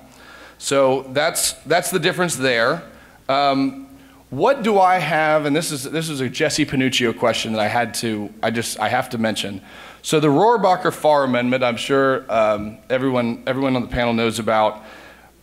[0.59, 2.83] So that's, that's the difference there.
[3.27, 3.86] Um,
[4.29, 7.67] what do I have, and this is, this is a Jesse Panuccio question that I
[7.67, 9.61] had to, I just, I have to mention.
[10.01, 14.83] So the Rohrabacher Farr Amendment, I'm sure um, everyone, everyone on the panel knows about.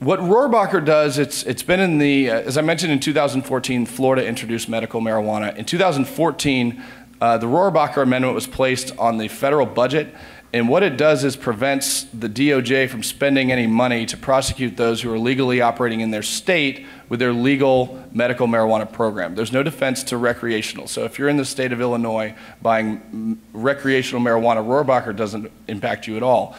[0.00, 4.26] What Rohrabacher does, it's, it's been in the, uh, as I mentioned in 2014, Florida
[4.26, 5.56] introduced medical marijuana.
[5.56, 6.82] In 2014,
[7.22, 10.14] uh, the Rohrabacher Amendment was placed on the federal budget,
[10.54, 15.02] and what it does is prevents the DOJ from spending any money to prosecute those
[15.02, 19.34] who are legally operating in their state with their legal medical marijuana program.
[19.34, 20.86] There's no defense to recreational.
[20.86, 26.16] So if you're in the state of Illinois buying recreational marijuana, Rohrabacher doesn't impact you
[26.16, 26.54] at all.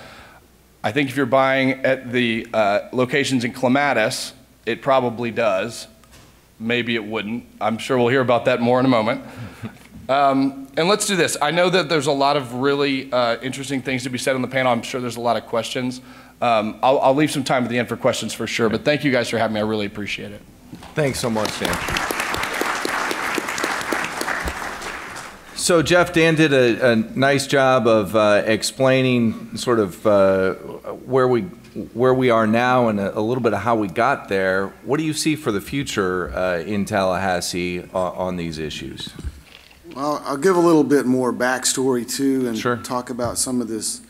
[0.83, 4.33] I think if you're buying at the uh, locations in Clematis,
[4.65, 5.87] it probably does.
[6.59, 7.45] Maybe it wouldn't.
[7.61, 9.23] I'm sure we'll hear about that more in a moment.
[10.07, 11.35] Um, and let's do this.
[11.41, 14.41] I know that there's a lot of really uh, interesting things to be said on
[14.41, 14.71] the panel.
[14.71, 16.01] I'm sure there's a lot of questions.
[16.41, 19.03] Um, I'll, I'll, leave some time at the end for questions for sure, but thank
[19.03, 19.61] you guys for having me.
[19.61, 20.41] I really appreciate it.
[20.93, 21.73] Thanks so much, Dan.
[25.55, 31.27] So, Jeff, Dan did a, a nice job of uh, explaining sort of uh, where
[31.27, 31.43] we
[31.93, 34.67] where we are now and a, a, little bit of how we got there.
[34.83, 39.09] What do you see for the future uh, in Tallahassee on, on these issues?
[39.95, 42.75] Well, I'll give a little bit more backstory too and sure.
[42.75, 44.01] talk about some of this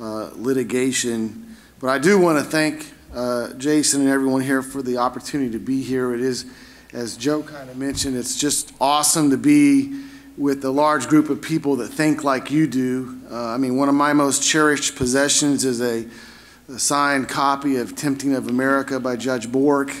[0.00, 1.54] uh, litigation.
[1.80, 5.58] But I do want to thank uh, Jason and everyone here for the opportunity to
[5.58, 6.14] be here.
[6.14, 6.46] It is,
[6.94, 10.02] as Joe kind of mentioned, it's just awesome to be
[10.38, 13.20] with a large group of people that think like you do.
[13.30, 16.08] Uh, I mean, one of my most cherished possessions is a,
[16.74, 19.94] a signed copy of Tempting of America by Judge Bork.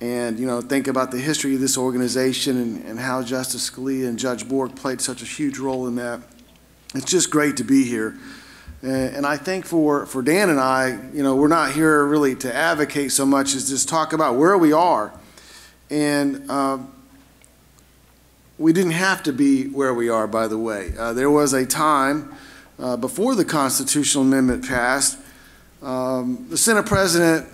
[0.00, 4.08] And, you know, think about the history of this organization and, and how Justice Scalia
[4.08, 6.20] and Judge Bork played such a huge role in that.
[6.94, 8.16] It's just great to be here.
[8.80, 12.54] And, I think for, for Dan and I, you know, we're not here really to
[12.54, 15.12] advocate so much as just talk about where we are.
[15.90, 16.78] And uh,
[18.56, 20.92] we didn't have to be where we are, by the way.
[20.96, 22.32] Uh, there was a time
[22.78, 25.18] uh, before the constitutional amendment passed,
[25.82, 27.48] um, the Senate President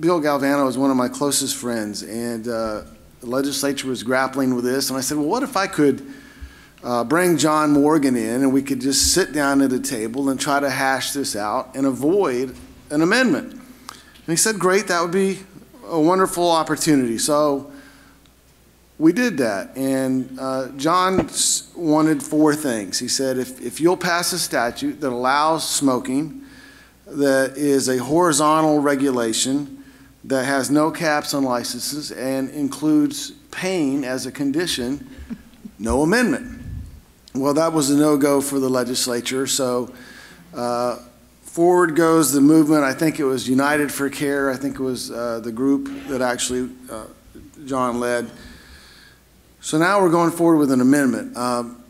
[0.00, 2.82] Bill Galvano is one of my closest friends, and uh,
[3.20, 4.90] the legislature was grappling with this.
[4.90, 6.04] And I said, well, what if I could
[6.82, 10.40] uh, bring John Morgan in and we could just sit down at a table and
[10.40, 12.56] try to hash this out and avoid
[12.90, 13.52] an amendment?
[13.52, 15.40] And he said, great, that would be
[15.86, 17.18] a wonderful opportunity.
[17.18, 17.70] So
[18.98, 19.76] we did that.
[19.76, 21.28] And uh, John
[21.76, 22.98] wanted four things.
[22.98, 26.42] He said, if, if you'll pass a statute that allows smoking,
[27.06, 29.73] that is a horizontal regulation
[30.24, 35.08] that has no caps on licenses and includes pain as a condition,
[35.78, 36.62] no amendment.
[37.34, 39.92] Well, that was a no-go for the legislature, so
[40.54, 40.98] uh,
[41.42, 42.84] forward goes the movement.
[42.84, 44.50] I think it was United for Care.
[44.50, 47.06] I think it was uh, the group that actually uh,
[47.64, 48.30] John led.
[49.60, 51.36] So now we're going forward with an amendment.
[51.36, 51.82] Um,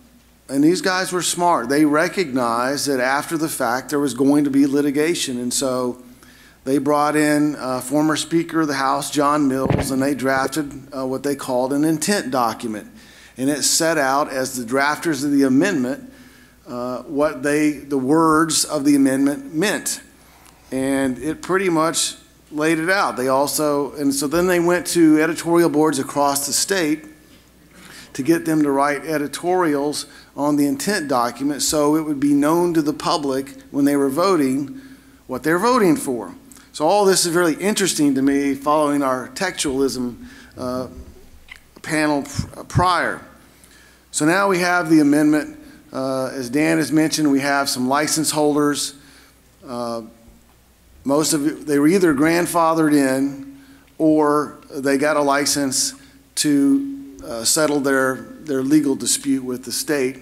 [0.49, 1.69] and these guys were smart.
[1.69, 5.39] They recognized that after the fact there was going to be litigation.
[5.39, 6.04] And so
[6.65, 11.07] they brought in uh, former Speaker of the House, Jon Mills, and they drafted uh,
[11.07, 12.91] what they called an intent document.
[13.37, 16.11] And it set out as the drafters of the amendment
[16.67, 20.01] uh, what they, the words of the amendment meant.
[20.73, 22.15] And it pretty much
[22.51, 23.17] laid it out.
[23.17, 27.05] They also, and so then they went to editorial boards across the state
[28.15, 30.07] to get them to write editorials
[30.37, 34.09] on the intent document so it would be known to the public when they were
[34.09, 34.81] voting
[35.27, 36.35] what they're voting for.
[36.75, 40.27] So all this is very interesting to me following our textualism
[40.59, 40.89] uh,
[41.83, 43.25] panel pr- prior.
[44.11, 45.57] So now we have the amendment.
[45.93, 48.97] Uh, as Dan has mentioned, we have some license holders.
[49.65, 50.03] Uh,
[51.05, 53.63] most of it, they were either grandfathered in
[53.97, 55.95] or they got a license
[56.35, 60.19] to uh, settle their, their legal dispute with the state.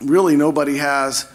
[0.00, 1.30] Really, nobody has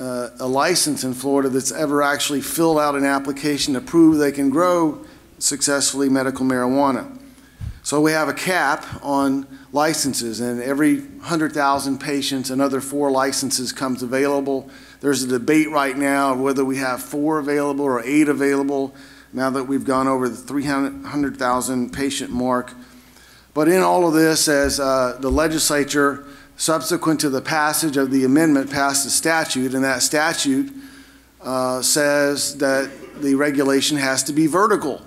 [0.00, 4.32] uh, a license in Florida that's ever actually filled out an application to prove they
[4.32, 5.04] can grow
[5.38, 7.18] successfully medical marijuana.
[7.82, 14.02] So we have a cap on licenses, and every 100,000 patients, another four licenses comes
[14.02, 14.70] available.
[15.00, 18.94] There's a debate right now of whether we have four available or eight available
[19.34, 22.72] now that we've gone over the 300,000 patient mark.
[23.52, 26.24] But in all of this, as uh, the legislature
[26.56, 30.72] subsequent to the passage of the amendment, passed a statute, and that statute
[31.42, 32.90] uh, says that
[33.20, 35.02] the regulation has to be vertical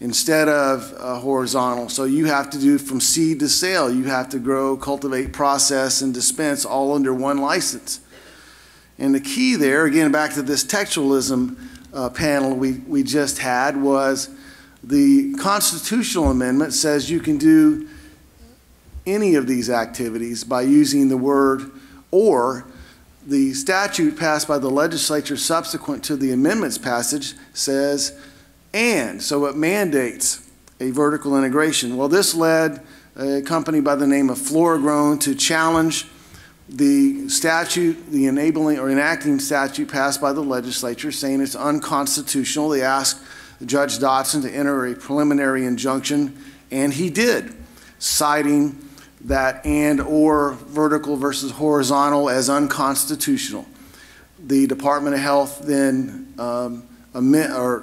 [0.00, 1.88] instead of uh, horizontal.
[1.88, 3.92] So you have to do from seed to sale.
[3.92, 8.00] You have to grow, cultivate, process, and dispense all under one license.
[8.98, 11.58] And the key there, again, back to this textualism
[11.92, 14.30] uh, panel we, we just had, was
[14.82, 17.88] the constitutional amendment says you can do
[19.06, 21.70] any of these activities by using the word
[22.10, 22.66] or.
[23.26, 28.18] The statute passed by the legislature subsequent to the amendments passage says
[28.74, 29.22] and.
[29.22, 30.46] So it mandates
[30.80, 31.96] a vertical integration.
[31.96, 32.82] Well, this led
[33.16, 36.06] a company by the name of Florigrown to challenge
[36.68, 42.70] the statute, the enabling or enacting statute passed by the legislature, saying it's unconstitutional.
[42.70, 43.22] They asked
[43.64, 46.36] Judge Dodson to enter a preliminary injunction,
[46.70, 47.54] and he did,
[47.98, 48.83] citing
[49.24, 53.66] that and or vertical versus horizontal as unconstitutional.
[54.38, 57.22] The Department of Health then um, or,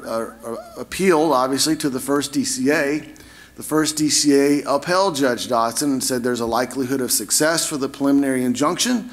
[0.05, 3.17] or, or appealed, obviously, to the first DCA.
[3.55, 7.89] The first DCA upheld Judge Dodson and said there's a likelihood of success for the
[7.89, 9.09] preliminary injunction,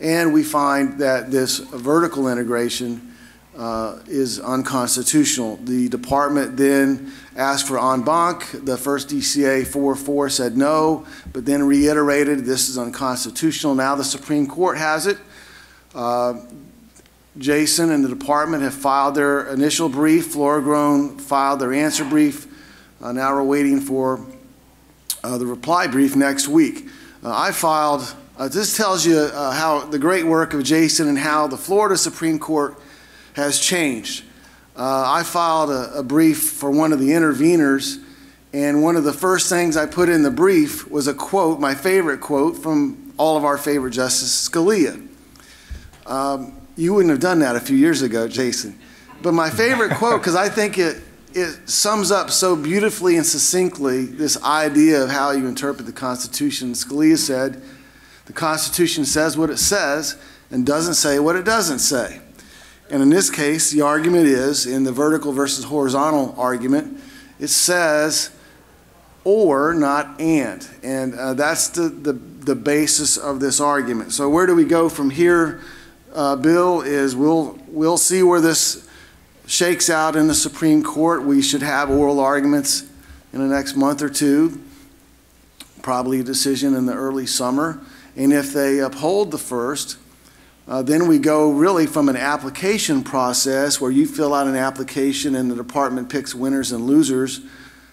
[0.00, 3.11] and we find that this vertical integration
[3.56, 5.56] uh, is unconstitutional.
[5.56, 8.64] The department then asked for en banc.
[8.64, 13.74] The first DCA 4-4 said no, but then reiterated this is unconstitutional.
[13.74, 15.18] Now the Supreme Court has it.
[15.94, 16.40] Uh,
[17.38, 20.34] Jason and the department have filed their initial brief.
[20.34, 22.46] Florigrown filed their answer brief.
[23.02, 24.24] Uh, now we're waiting for
[25.24, 26.88] uh, the reply brief next week.
[27.24, 31.46] Uh, I filed, uh, this tells you how the great work of Jason and how
[31.46, 32.78] the Florida Supreme Court
[33.34, 34.24] has changed.
[34.76, 38.02] Uh, I filed a, a, brief for one of the interveners,
[38.54, 41.74] And one of the first things I put in the brief was a quote, my
[41.74, 45.06] favorite quote from all of our favorite Justice Scalia.
[46.06, 48.78] Um, you wouldn't have done that a few years ago, Jason.
[49.20, 51.02] But my favorite quote, because I think it,
[51.34, 56.72] it sums up so beautifully and succinctly this idea of how you interpret the Constitution.
[56.72, 57.62] Scalia said,
[58.26, 60.18] The Constitution says what it says
[60.50, 62.20] and doesn't say what it doesn't say.
[62.92, 67.00] And in this case, the argument is in the vertical versus horizontal argument,
[67.40, 68.30] it says
[69.24, 70.68] or, not and.
[70.82, 74.12] And uh, that's the, the, the basis of this argument.
[74.12, 75.62] So, where do we go from here,
[76.12, 76.82] uh, Bill?
[76.82, 78.86] Is we'll, we'll see where this
[79.46, 81.22] shakes out in the Supreme Court.
[81.22, 82.84] We should have oral arguments
[83.32, 84.60] in the next month or two,
[85.80, 87.80] probably a decision in the early summer.
[88.16, 89.96] And if they uphold the first,
[90.68, 95.34] uh, then we go really from an application process where you fill out an application
[95.34, 97.40] and the department picks winners and losers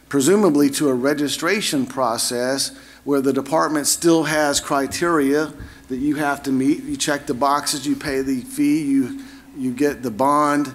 [0.10, 5.54] presumably to a registration process where the department still has criteria
[5.88, 6.84] that you have to meet.
[6.84, 9.24] You check the boxes, you pay the fee, you,
[9.56, 10.74] you get the bond,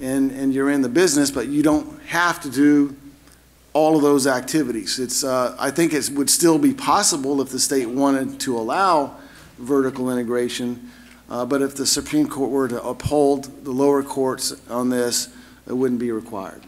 [0.00, 2.94] and, and you're in the business, but you don't have to do
[3.72, 4.98] all of those activities.
[4.98, 9.16] It's, uh, I think it would still be possible if the state wanted to allow
[9.58, 10.90] vertical integration,
[11.28, 15.28] uh, but if the Supreme Court were to uphold the lower courts on this,
[15.66, 16.62] it wouldn't be required.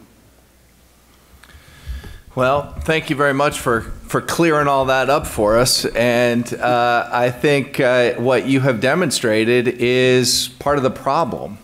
[2.35, 5.83] Well, thank you very much for, for clearing all that up for us.
[5.85, 11.57] And uh, I think uh, what you have demonstrated is part of the problem.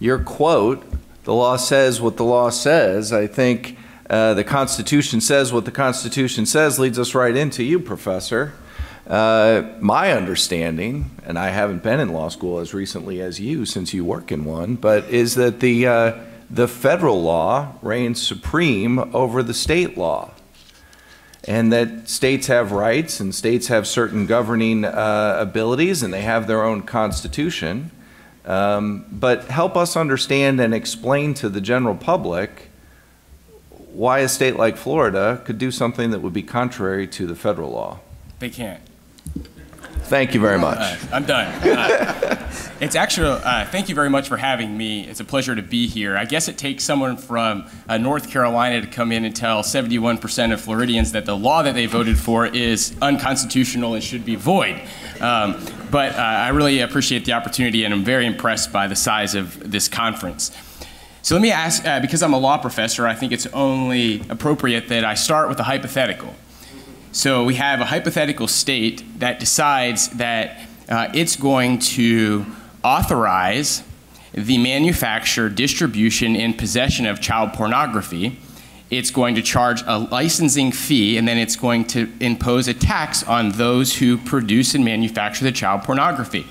[0.00, 0.82] Your quote,
[1.24, 3.76] the law says what the law says, I think
[4.08, 8.54] uh, the Constitution says what the Constitution says, leads us right into you, Professor.
[9.06, 13.92] Uh, my understanding, and I haven't been in law school as recently as you since
[13.92, 16.12] you work in one, but is that the uh,
[16.52, 20.30] the federal law reigns supreme over the state law.
[21.48, 26.46] And that states have rights and states have certain governing uh, abilities and they have
[26.46, 27.90] their own constitution.
[28.44, 32.70] Um, but help us understand and explain to the general public
[33.92, 37.70] why a state like Florida could do something that would be contrary to the federal
[37.70, 38.00] law.
[38.38, 38.82] They can't.
[40.12, 40.78] Thank you very much.
[40.78, 41.48] Uh, I'm done.
[41.82, 42.48] Uh,
[42.80, 45.06] it's actually, uh, thank you very much for having me.
[45.06, 46.16] It's a pleasure to be here.
[46.16, 50.52] I guess it takes someone from uh, North Carolina to come in and tell 71%
[50.52, 54.80] of Floridians that the law that they voted for is unconstitutional and should be void.
[55.20, 59.34] Um, but uh, I really appreciate the opportunity and I'm very impressed by the size
[59.34, 60.50] of this conference.
[61.22, 64.88] So let me ask, uh, because I'm a law professor, I think it's only appropriate
[64.88, 66.34] that I start with a hypothetical.
[67.14, 72.46] So we have a hypothetical state that decides that uh, it's going to
[72.82, 73.82] authorize
[74.32, 78.38] the manufacture, distribution, and possession of child pornography.
[78.88, 83.22] It's going to charge a licensing fee, and then it's going to impose a tax
[83.22, 86.46] on those who produce and manufacture the child pornography.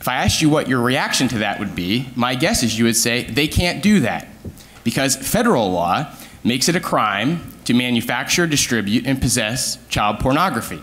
[0.00, 2.86] If I asked you what your reaction to that would be, my guess is you
[2.86, 4.26] would say they can't do that
[4.82, 6.12] because federal law
[6.42, 10.82] makes it a crime to manufacture, distribute, and possess child pornography.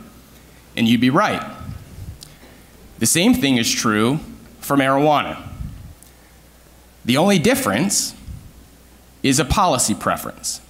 [0.76, 1.44] And you'd be right.
[3.00, 4.20] The same thing is true
[4.60, 5.42] for marijuana.
[7.04, 8.16] The only difference
[9.24, 10.62] is a policy preference.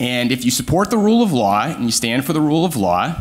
[0.00, 2.76] And if you support the rule of law and you stand for the rule of
[2.76, 3.14] law,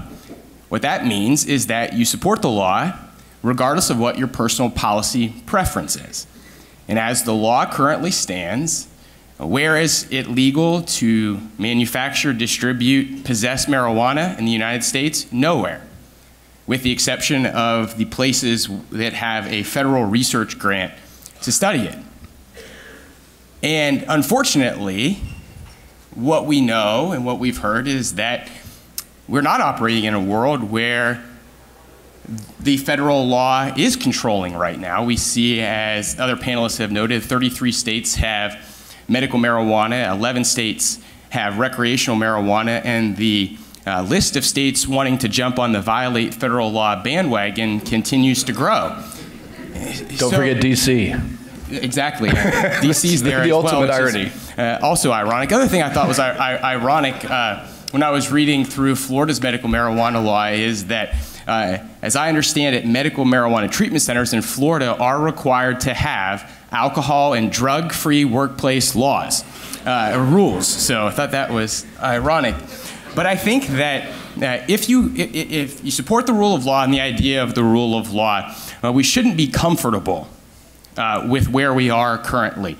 [0.70, 2.94] what that means is that you support the law
[3.42, 6.28] regardless of what your personal policy preference is.
[6.88, 8.88] And as the law currently stands,
[9.38, 15.32] where is it legal to manufacture, distribute, possess marijuana in the United States?
[15.32, 15.86] Nowhere,
[16.66, 20.94] with the exception of the places that have a federal research grant
[21.44, 21.98] to study it.
[23.62, 25.22] And unfortunately,
[26.16, 28.50] what we know and what we've heard is that
[29.28, 31.24] we're not operating in a world where
[32.60, 35.04] the federal law is controlling right now.
[35.04, 38.67] We see, as other panelists have noted, 33 states have
[39.08, 40.12] medical marijuana.
[40.12, 41.00] 11 states
[41.30, 46.34] have recreational marijuana, and the uh, list of states wanting to jump on the violate
[46.34, 49.02] federal law bandwagon continues to grow.
[49.74, 51.16] Don't so, forget D.C.
[51.70, 52.30] Exactly.
[52.30, 54.24] DC's there the as ultimate well, irony.
[54.24, 55.52] Is, uh, also ironic.
[55.52, 60.24] Other thing I thought was ironic uh, when I was reading through Florida's medical marijuana
[60.24, 61.16] law is that
[61.48, 66.52] uh, as I understand it, medical marijuana treatment centers in Florida are required to have
[66.72, 69.44] alcohol and drug free workplace laws,
[69.86, 70.68] uh, rules.
[70.68, 72.56] So I thought that was ironic.
[73.16, 74.10] But I think that
[74.42, 77.64] uh, if, you, if you support the rule of law and the idea of the
[77.64, 78.54] rule of law,
[78.84, 80.28] uh, we shouldn't be comfortable
[80.98, 82.78] uh, with where we are currently.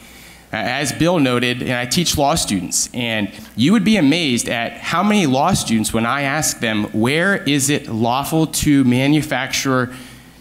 [0.52, 5.04] as Bill noted, and I teach law students, and you would be amazed at how
[5.04, 9.94] many law students, when I ask them, where is it lawful to manufacture,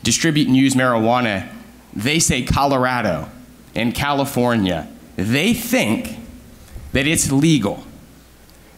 [0.02, 1.48] distribute, and use marijuana,
[1.94, 3.28] they say Colorado
[3.76, 4.88] and California.
[5.16, 6.18] They think
[6.92, 7.84] that it's legal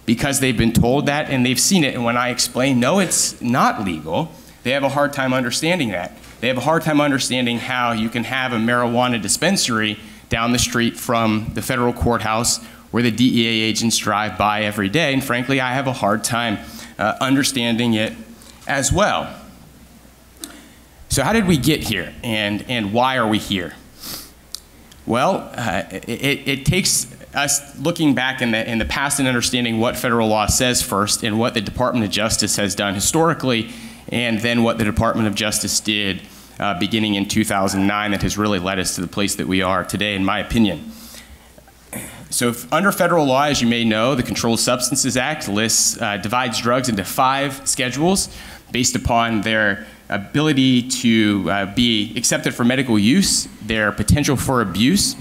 [0.05, 1.94] because they've been told that and they've seen it.
[1.94, 4.32] And when I explain, no, it's not legal,
[4.62, 6.16] they have a hard time understanding that.
[6.40, 10.59] They have a hard time understanding how you can have a marijuana dispensary down the
[10.59, 15.12] street from the federal courthouse where the DEA agents drive by every day.
[15.12, 16.59] And frankly, I have a hard time
[16.99, 18.14] uh, understanding it
[18.66, 19.34] as well.
[21.11, 23.74] So, how did we get here and, and why are we here?
[25.09, 29.81] Well, uh, it, it takes us looking back in the, in the past and understanding
[29.81, 33.71] what federal law says first and what the Department of Justice has done historically,
[34.11, 36.21] and then what the Department of Justice did
[36.61, 39.83] uh, beginning in 2009 that has really led us to the place that we are
[39.83, 40.93] today, in my opinion.
[42.29, 46.19] So, if, under federal law, as you may know, the Controlled Substances Act lists uh,
[46.19, 48.29] divides drugs into five schedules
[48.73, 55.15] based upon their ability to uh, be accepted for medical use, their potential for abuse,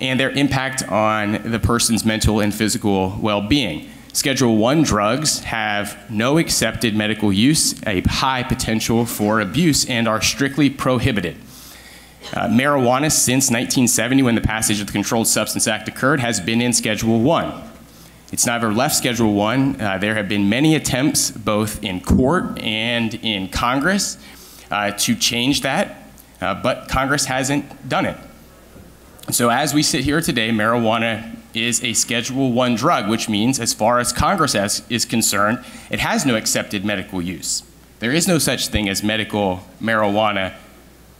[0.00, 3.88] and their impact on the person's mental and physical well-being.
[4.12, 10.20] Schedule 1 drugs have no accepted medical use, a high potential for abuse, and are
[10.20, 11.36] strictly prohibited.
[12.34, 16.60] Uh, marijuana, since 1970, when the passage of the Controlled Substance Act occurred, has been
[16.60, 17.69] in Schedule 1.
[18.32, 19.80] It's never left Schedule 1.
[19.80, 24.18] Uh, there have been many attempts, both in court and in Congress,
[24.70, 26.08] uh, to change that,
[26.40, 28.16] uh, but Congress hasn't done it.
[29.32, 33.74] So, as we sit here today, marijuana is a Schedule 1 drug, which means, as
[33.74, 37.64] far as Congress has, is concerned, it has no accepted medical use.
[37.98, 40.54] There is no such thing as medical marijuana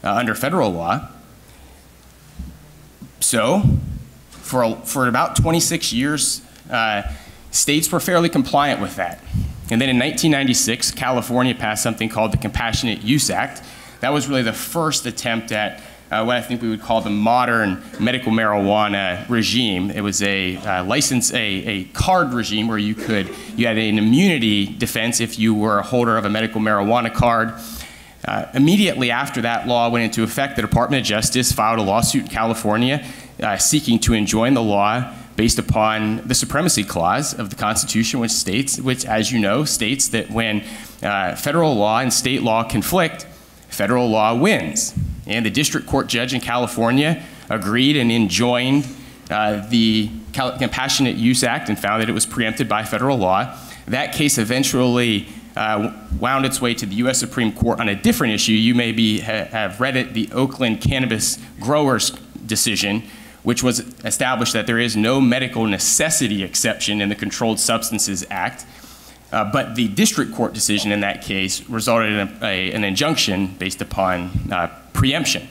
[0.04, 1.08] uh, under federal law.
[3.18, 3.62] So,
[4.30, 7.02] for, for about 26 years, uh,
[7.50, 9.20] states were fairly compliant with that.
[9.70, 13.62] And then in 1996, California passed something called the Compassionate Use Act.
[14.00, 17.10] That was really the first attempt at uh, what I think we would call the
[17.10, 19.90] modern medical marijuana regime.
[19.90, 23.96] It was a uh, license, a, a card regime where you could, you had an
[23.96, 27.54] immunity defense if you were a holder of a medical marijuana card.
[28.24, 32.22] Uh, immediately after that law went into effect, the Department of Justice filed a lawsuit
[32.22, 33.06] in California
[33.40, 38.30] uh, seeking to enjoin the law based upon the supremacy clause of the Constitution, which
[38.30, 40.62] states, which, as you know, states that when
[41.02, 43.26] uh, federal law and state law conflict,
[43.70, 44.94] federal law wins.
[45.26, 48.86] And the district court judge in California agreed and enjoined
[49.30, 53.56] uh, the Compassionate Use Act and found that it was preempted by federal law.
[53.86, 55.26] That case eventually
[55.56, 57.18] uh, wound its way to the U.S.
[57.18, 58.52] Supreme Court on a different issue.
[58.52, 62.10] You may be, ha, have read it, the Oakland Cannabis Growers
[62.44, 63.04] decision,
[63.42, 68.66] which was established that there is no medical necessity exception in the Controlled Substances Act.
[69.32, 73.46] Uh, but the district court decision in that case resulted in a, a, an injunction
[73.58, 75.46] based upon uh, preemption.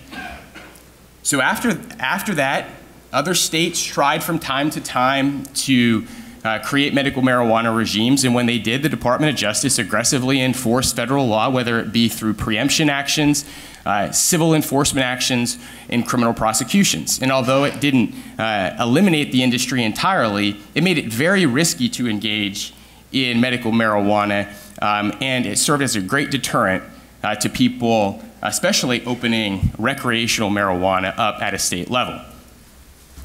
[1.24, 2.68] So after, after that,
[3.14, 6.06] other states tried from time to time to
[6.44, 10.96] uh, create medical marijuana regimes, and when they did, the Department of Justice aggressively enforced
[10.96, 13.46] federal law, whether it be through preemption actions,
[13.86, 15.58] uh, civil enforcement actions,
[15.90, 17.22] and criminal prosecutions.
[17.22, 22.08] And although it didn't uh, eliminate the industry entirely, it made it very risky to
[22.08, 22.74] engage
[23.12, 26.84] in medical marijuana, um, and it served as a great deterrent
[27.24, 32.20] uh, to people, especially opening recreational marijuana up at a state level.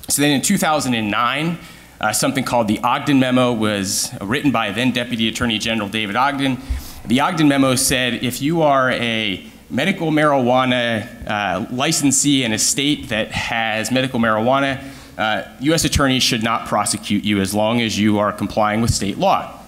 [0.09, 1.59] So then in 2009,
[2.00, 6.59] uh, something called the Ogden Memo was written by then Deputy Attorney General David Ogden.
[7.07, 13.08] The Ogden Memo said if you are a medical marijuana uh, licensee in a state
[13.08, 14.82] that has medical marijuana,
[15.16, 15.84] uh, U.S.
[15.84, 19.58] attorneys should not prosecute you as long as you are complying with state law.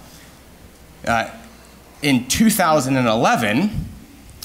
[1.05, 1.29] Uh,
[2.01, 3.71] in 2011,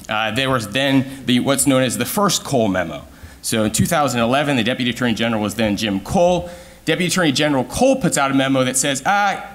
[0.08, 3.04] uh, there was then the, what's known as the first Cole memo.
[3.42, 6.50] So in 2011, the Deputy Attorney General was then Jim Cole.
[6.84, 9.48] Deputy Attorney General Cole puts out a memo that says, ah,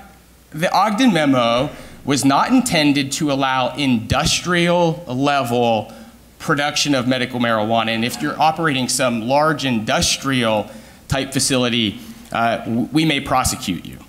[0.51, 1.69] the Ogden memo
[2.07, 5.93] was not intended to allow industrial level
[6.39, 7.89] production of medical marijuana.
[7.89, 10.71] And if you're operating some large industrial
[11.09, 11.99] type facility,
[12.31, 13.99] uh, we may prosecute you.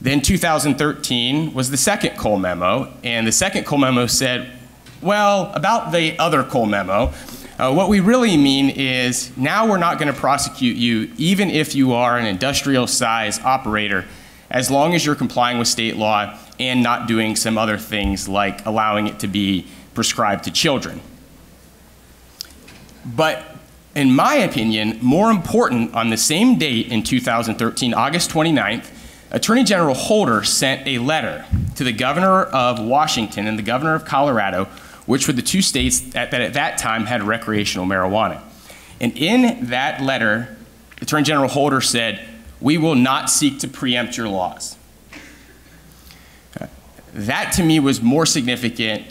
[0.00, 4.50] Then 2013 was the second Cole memo, and the second Cole memo said,
[5.00, 7.12] well, about the other Cole memo,
[7.58, 11.74] uh, what we really mean is now we're not going to prosecute you even if
[11.74, 14.06] you are an industrial size operator,
[14.52, 18.64] as long as you're complying with state law and not doing some other things like
[18.66, 21.00] allowing it to be prescribed to children.
[23.04, 23.44] But
[23.94, 28.90] in my opinion, more important, on the same date in 2013, August 29th,
[29.30, 31.46] Attorney General Holder sent a letter
[31.76, 34.66] to the governor of Washington and the governor of Colorado,
[35.06, 38.42] which were the two states that, that at that time had recreational marijuana.
[39.00, 40.54] And in that letter,
[41.00, 42.28] Attorney General Holder said,
[42.62, 44.76] We will not seek to preempt your laws.
[47.12, 49.04] That to me was more significant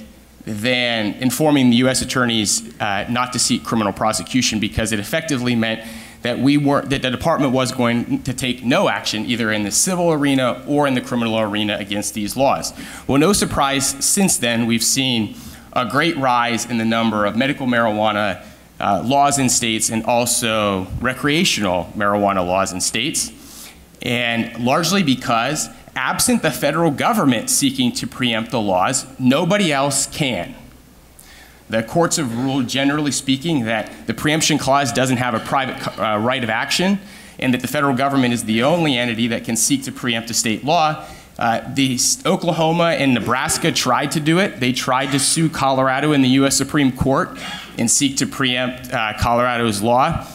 [0.45, 2.01] than informing the U.S.
[2.01, 5.87] attorneys uh, not to seek criminal prosecution because it effectively meant
[6.23, 9.71] that we were that the department was going to take no action either in the
[9.71, 12.73] civil arena or in the criminal arena against these laws.
[13.07, 15.35] Well, no surprise, since then we've seen
[15.73, 18.43] a great rise in the number of medical marijuana
[18.79, 23.31] uh, laws in states and also recreational marijuana laws in states,
[24.01, 30.55] and largely because absent the federal government seeking to preempt the laws, nobody else can.
[31.69, 36.17] The courts have ruled, generally speaking, that the preemption clause doesn't have a private uh,
[36.17, 36.99] right of action
[37.39, 40.33] and that the federal government is the only entity that can seek to preempt a
[40.33, 41.05] state law.
[41.39, 44.59] Uh, the Oklahoma and Nebraska tried to do it.
[44.59, 46.55] They tried to sue Colorado in the U.S.
[46.55, 47.37] Supreme Court
[47.77, 50.27] and seek to preempt uh, Colorado's law,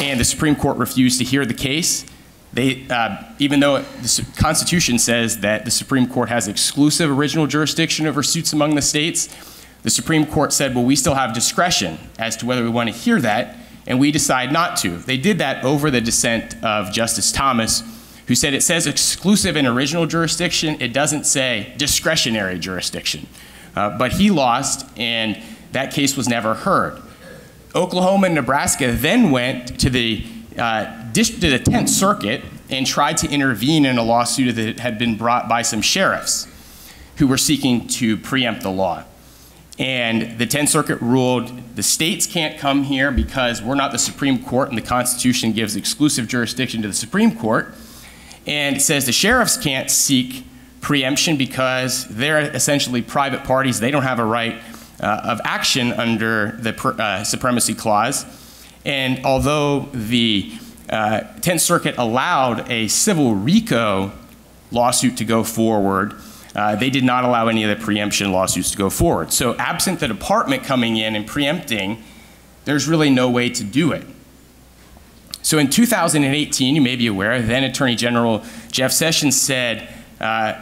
[0.00, 2.04] and the Supreme Court refused to hear the case.
[2.52, 8.06] They, uh, even though the Constitution says that the Supreme Court has exclusive original jurisdiction
[8.06, 9.28] over suits among the states,
[9.82, 12.94] the Supreme Court said, well, we still have discretion as to whether we want to
[12.94, 14.98] hear that, and we decide not to.
[14.98, 17.82] They did that over the dissent of Justice Thomas,
[18.26, 23.26] who said it says exclusive and original jurisdiction, it doesn't say discretionary jurisdiction.
[23.74, 25.42] Uh, but he lost, and
[25.72, 27.02] that case was never heard.
[27.74, 30.24] Oklahoma and Nebraska then went to the
[30.58, 35.48] uh, the 10th Circuit and tried to intervene in a lawsuit that had been brought
[35.48, 36.48] by some sheriffs
[37.16, 39.04] who were seeking to preempt the law.
[39.78, 44.42] And the 10th Circuit ruled the states can't come here because we're not the Supreme
[44.44, 47.74] Court and the Constitution gives exclusive jurisdiction to the Supreme Court.
[48.46, 50.44] And it says the sheriffs can't seek
[50.80, 53.80] preemption because they're essentially private parties.
[53.80, 54.60] They don't have a right
[55.00, 58.24] uh, of action under the uh, Supremacy Clause.
[58.84, 60.52] And although the
[60.90, 64.12] uh, 10th Circuit allowed a civil RICO
[64.70, 66.14] lawsuit to go forward,
[66.54, 69.32] uh, they did not allow any of the preemption lawsuits to go forward.
[69.32, 72.02] So, absent the department coming in and preempting,
[72.64, 74.04] there's really no way to do it.
[75.42, 79.88] So, in 2018, you may be aware, then Attorney General Jeff Sessions said,
[80.20, 80.54] uh,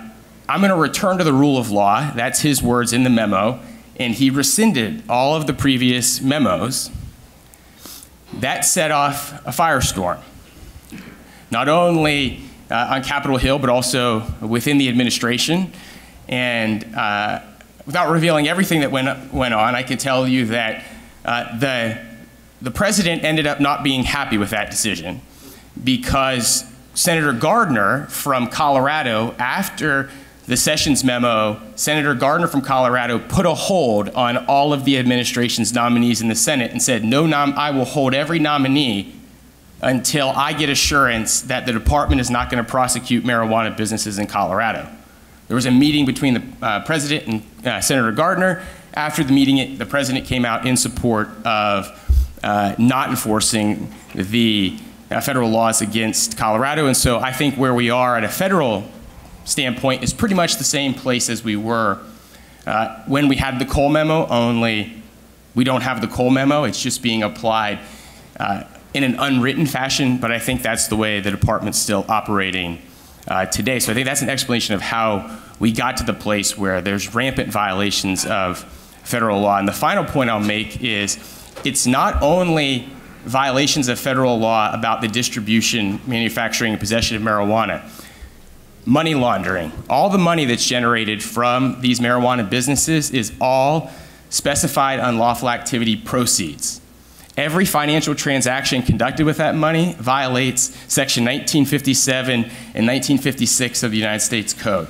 [0.48, 2.12] I'm going to return to the rule of law.
[2.12, 3.60] That's his words in the memo.
[3.96, 6.90] And he rescinded all of the previous memos
[8.34, 10.20] that set off a firestorm.
[11.50, 15.72] Not only uh, on Capitol Hill, but also within the administration.
[16.28, 17.40] And uh,
[17.86, 20.84] without revealing everything that went, went on, I can tell you that
[21.24, 22.00] uh, the,
[22.62, 25.20] the president ended up not being happy with that decision
[25.82, 26.64] because
[26.94, 30.10] Senator Gardner from Colorado, after
[30.50, 35.72] the Sessions memo, Senator Gardner from Colorado put a hold on all of the administration's
[35.72, 39.14] nominees in the Senate and said, No, nom- I will hold every nominee
[39.80, 44.26] until I get assurance that the department is not going to prosecute marijuana businesses in
[44.26, 44.88] Colorado.
[45.46, 48.60] There was a meeting between the uh, president and uh, Senator Gardner.
[48.92, 54.76] After the meeting, the president came out in support of uh, not enforcing the
[55.12, 56.88] uh, federal laws against Colorado.
[56.88, 58.90] And so I think where we are at a federal
[59.50, 61.98] standpoint is pretty much the same place as we were
[62.66, 65.02] uh, when we had the Cole memo, only
[65.54, 66.64] we don't have the Cole memo.
[66.64, 67.80] It's just being applied
[68.38, 72.80] uh, in an unwritten fashion, but I think that's the way the department's still operating
[73.26, 73.80] uh, today.
[73.80, 77.14] So I think that's an explanation of how we got to the place where there's
[77.14, 78.58] rampant violations of
[79.02, 79.58] federal law.
[79.58, 81.18] And the final point I'll make is
[81.64, 82.88] it's not only
[83.24, 87.82] violations of federal law about the distribution, manufacturing, and possession of marijuana
[88.86, 89.72] money laundering.
[89.88, 93.90] All the money that's generated from these marijuana businesses is all
[94.30, 96.80] specified unlawful activity proceeds.
[97.36, 100.62] Every financial transaction conducted with that money violates
[100.92, 104.88] Section 1957 and 1956 of the United States Code.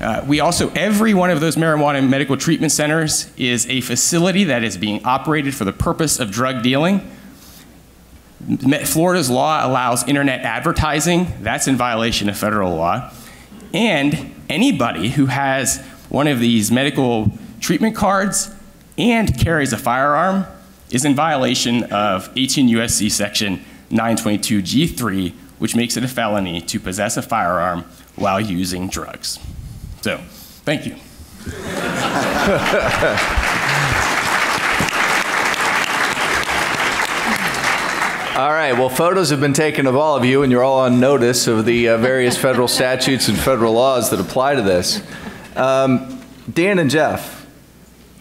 [0.00, 4.62] Uh, we also, every one of those marijuana medical treatment centers is a facility that
[4.62, 7.00] is being operated for the purpose of drug dealing
[8.84, 11.32] Florida's law allows internet advertising.
[11.40, 13.12] That's in violation of federal law.
[13.74, 18.54] And anybody who has one of these medical treatment cards
[18.96, 20.46] and carries a firearm
[20.90, 23.08] is in violation of 18 U.S.C.
[23.08, 27.84] Section 922 G3, which makes it a felony to possess a firearm
[28.14, 29.40] while using drugs.
[30.02, 30.18] So,
[30.64, 30.94] thank you.
[38.36, 41.00] All right, well, photos have been taken of all of you, and you're all on
[41.00, 45.00] notice of the uh, various federal statutes and federal laws that apply to this.
[45.56, 46.22] Um,
[46.52, 47.46] Dan and Jeff,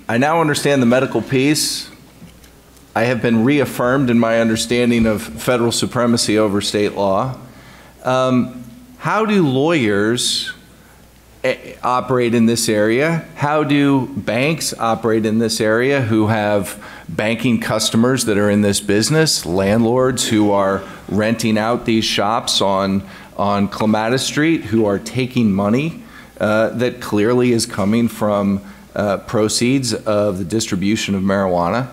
[0.08, 1.90] I now understand the medical piece.
[2.96, 7.38] I have been reaffirmed in my understanding of federal supremacy over state law.
[8.06, 8.64] Um,
[9.00, 10.54] how do lawyers
[11.84, 13.26] operate in this area?
[13.36, 18.80] How do banks operate in this area who have banking customers that are in this
[18.80, 25.52] business, landlords who are renting out these shops on, on Clematis Street, who are taking
[25.52, 26.04] money
[26.40, 28.62] uh, that clearly is coming from
[28.96, 31.90] uh, proceeds of the distribution of marijuana?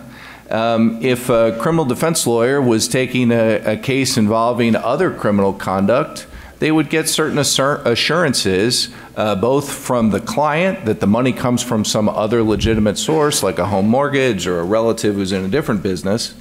[0.49, 6.27] Um, if a criminal defense lawyer was taking a, a case involving other criminal conduct,
[6.59, 11.61] they would get certain assur- assurances, uh, both from the client that the money comes
[11.61, 15.49] from some other legitimate source, like a home mortgage or a relative who's in a
[15.49, 16.35] different business.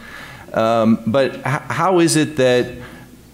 [0.53, 2.67] Um, but h- how is it that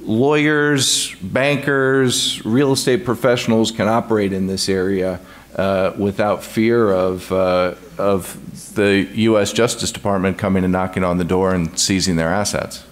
[0.00, 5.20] lawyers, bankers, real estate professionals can operate in this area
[5.56, 9.52] uh, without fear of, uh, of the U.S.
[9.52, 12.84] Justice Department coming and knocking on the door and seizing their assets?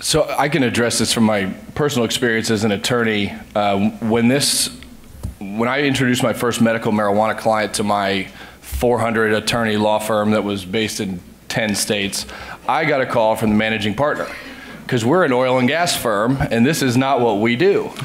[0.00, 3.32] So I can address this from my personal experience as an attorney.
[3.54, 4.68] Uh, when this,
[5.40, 8.28] when I introduced my first medical marijuana client to my
[8.60, 12.26] 400 attorney law firm that was based in 10 states,
[12.68, 14.26] I got a call from the managing partner
[14.82, 17.86] because we're an oil and gas firm and this is not what we do.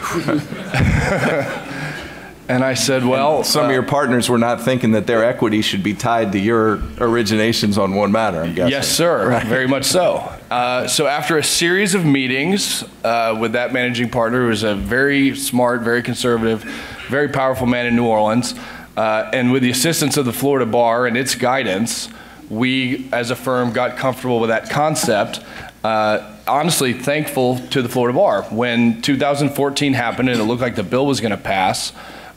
[2.47, 5.83] and I said, well, Some of your partners were not thinking that their equity should
[5.83, 8.71] be tied to your originations on one matter, I'm guessing.
[8.71, 9.41] Yes, sir.
[9.45, 10.33] Very much so.
[10.51, 14.75] Uh, so after a series of meetings uh, with that managing partner, who was a
[14.75, 16.61] very smart, very conservative,
[17.07, 18.53] very powerful man in New Orleans,
[18.97, 22.09] uh, and with the assistance of the Florida Bar and its guidance,
[22.49, 25.39] we, as a firm, got comfortable with that concept.
[25.85, 28.41] Uh, honestly, thankful to the Florida Bar.
[28.49, 31.93] When 2014 happened and it looked like the bill was going to pass,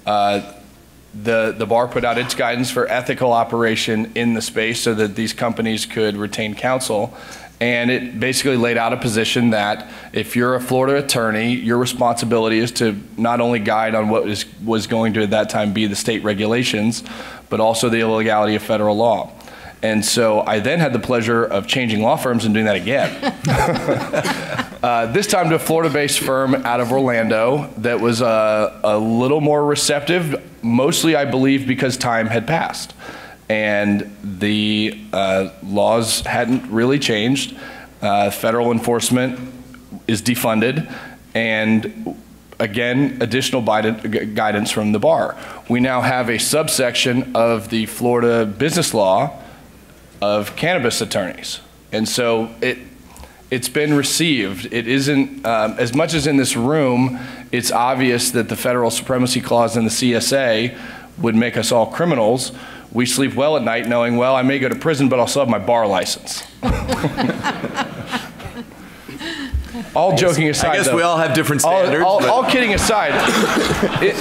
[0.07, 0.53] uh,
[1.15, 5.15] the, the bar put out its guidance for ethical operation in the space so that
[5.15, 7.17] these companies could retain counsel.
[7.61, 12.59] And it basically laid out a position that if you're a Florida attorney, your responsibility
[12.59, 15.87] is to not only guide on what is, was going to at that time be
[15.87, 17.05] the state regulations,
[17.49, 19.31] but also the illegality of federal law.
[19.83, 23.35] And so I then had the pleasure of changing law firms and doing that again.
[24.83, 28.99] uh, this time to a Florida based firm out of Orlando that was uh, a
[28.99, 32.95] little more receptive, mostly, I believe, because time had passed
[33.49, 37.57] and the uh, laws hadn't really changed.
[38.01, 39.39] Uh, federal enforcement
[40.07, 40.93] is defunded,
[41.35, 42.17] and
[42.59, 45.37] again, additional guidance from the bar.
[45.69, 49.41] We now have a subsection of the Florida business law
[50.21, 51.61] of cannabis attorneys.
[51.93, 52.79] And so it,
[53.51, 54.73] it's been received.
[54.73, 57.19] It isn't, um, as much as in this room,
[57.53, 60.79] it's obvious that the federal supremacy clause in the CSA
[61.19, 62.53] would make us all criminals.
[62.95, 65.43] We sleep well at night knowing, well, I may go to prison, but I'll still
[65.43, 66.45] have my bar license.
[69.97, 72.05] all joking aside, I guess though, we all have different standards.
[72.05, 73.11] all, but- all kidding aside,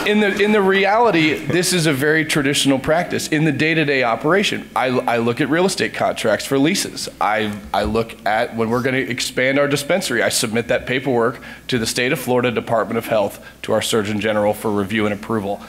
[0.07, 4.67] in the in the reality, this is a very traditional practice in the day-to-day operation.
[4.76, 7.09] I, I look at real estate contracts for leases.
[7.21, 10.24] I I look at when we're going to expand our dispensary.
[10.24, 14.19] I submit that paperwork to the state of Florida Department of Health to our Surgeon
[14.19, 15.61] General for review and approval.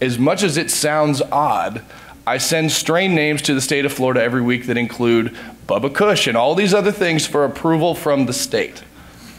[0.00, 1.82] As much as it sounds odd,
[2.26, 5.34] I send strain names to the state of Florida every week that include
[5.66, 8.82] Bubba Kush and all these other things for approval from the state.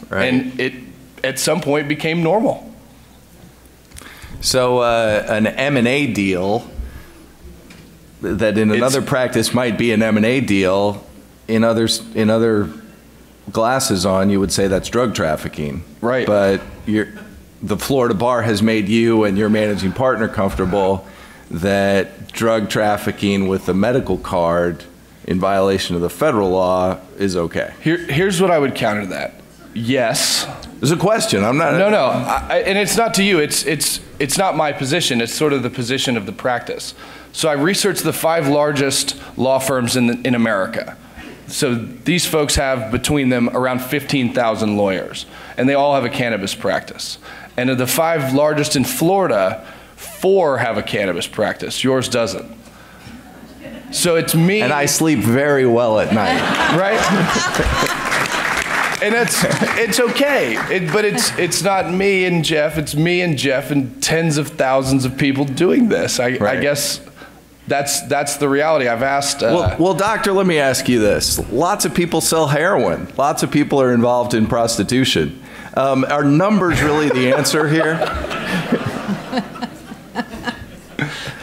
[0.08, 0.24] Right.
[0.24, 0.74] And it
[1.24, 2.70] at some point became normal.
[4.40, 6.68] So uh, an M and A deal
[8.20, 11.04] that in another It's- practice might be an M and A deal,
[11.48, 12.68] in others in other
[13.50, 15.82] glasses on, you would say that's drug trafficking.
[16.00, 16.26] Right.
[16.26, 17.08] But you're,
[17.62, 21.06] the Florida bar has made you and your managing partner comfortable
[21.52, 24.84] that drug trafficking with a medical card
[25.24, 27.74] in violation of the federal law is okay.
[27.80, 29.34] Here, here's what I would counter that.
[29.74, 30.46] Yes.
[30.80, 31.44] There's a question.
[31.44, 31.74] I'm not.
[31.74, 32.04] No, no.
[32.06, 33.38] I, and it's not to you.
[33.38, 35.20] It's, it's, it's not my position.
[35.20, 36.94] It's sort of the position of the practice.
[37.32, 40.96] So I researched the five largest law firms in, the, in America.
[41.46, 45.26] So these folks have between them around 15,000 lawyers,
[45.56, 47.18] and they all have a cannabis practice.
[47.56, 49.66] And of the five largest in Florida,
[50.02, 51.82] four have a cannabis practice.
[51.82, 52.50] Yours doesn't.
[53.92, 54.62] So it's me.
[54.62, 56.40] And I sleep very well at night.
[56.76, 56.98] right?
[59.02, 59.44] and that's
[59.78, 60.56] it's okay.
[60.74, 62.78] It, but it's it's not me and Jeff.
[62.78, 66.18] It's me and Jeff and tens of thousands of people doing this.
[66.20, 67.00] I, I guess
[67.66, 68.88] that's that's the reality.
[68.88, 69.42] I've asked.
[69.42, 71.38] Uh, Well, well, doctor, let me ask you this.
[71.50, 73.12] Lots of people sell heroin.
[73.16, 75.42] Lots of people are involved in prostitution.
[75.74, 77.98] Um, are numbers really the answer here?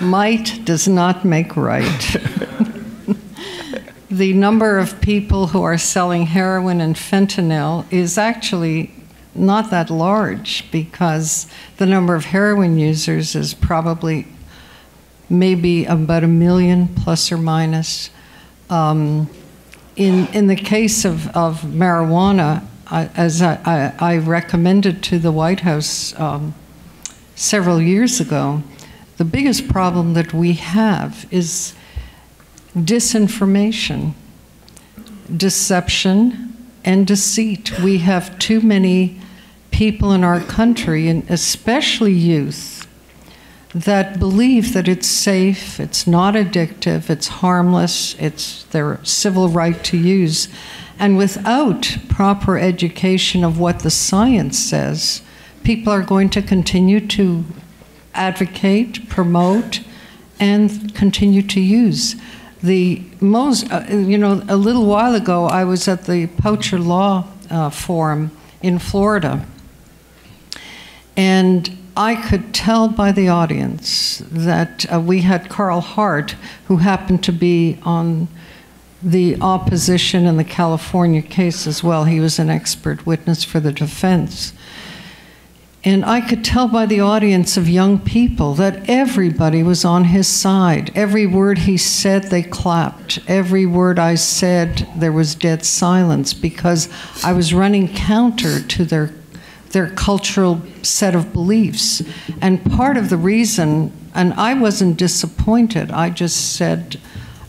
[0.01, 2.17] Might does not make right.
[4.09, 8.91] the number of people who are selling heroin and fentanyl is actually
[9.35, 11.47] not that large because
[11.77, 14.25] the number of heroin users is probably
[15.29, 18.09] maybe about a million plus or minus.
[18.69, 19.29] Um,
[19.95, 25.31] in, in the case of, of marijuana, I, as I, I, I recommended to the
[25.31, 26.55] White House um,
[27.35, 28.63] several years ago,
[29.19, 31.73] the biggest problem that we have is
[32.73, 34.13] disinformation,
[35.35, 36.55] deception,
[36.85, 37.81] and deceit.
[37.81, 39.19] We have too many
[39.71, 42.87] people in our country, and especially youth,
[43.75, 49.97] that believe that it's safe, it's not addictive, it's harmless, it's their civil right to
[49.97, 50.47] use.
[50.97, 55.21] And without proper education of what the science says,
[55.65, 57.43] people are going to continue to
[58.19, 59.79] advocate, promote,
[60.39, 62.15] and continue to use.
[62.61, 67.25] The most, uh, you know, a little while ago, I was at the Poacher Law
[67.49, 69.45] uh, Forum in Florida,
[71.15, 76.35] and I could tell by the audience that uh, we had Carl Hart,
[76.67, 78.27] who happened to be on
[79.01, 82.03] the opposition in the California case as well.
[82.03, 84.53] He was an expert witness for the defense.
[85.83, 90.27] And I could tell by the audience of young people that everybody was on his
[90.27, 90.91] side.
[90.93, 93.19] Every word he said, they clapped.
[93.27, 96.89] Every word I said, there was dead silence because
[97.23, 99.13] I was running counter to their,
[99.69, 102.03] their cultural set of beliefs.
[102.41, 106.99] And part of the reason, and I wasn't disappointed, I just said,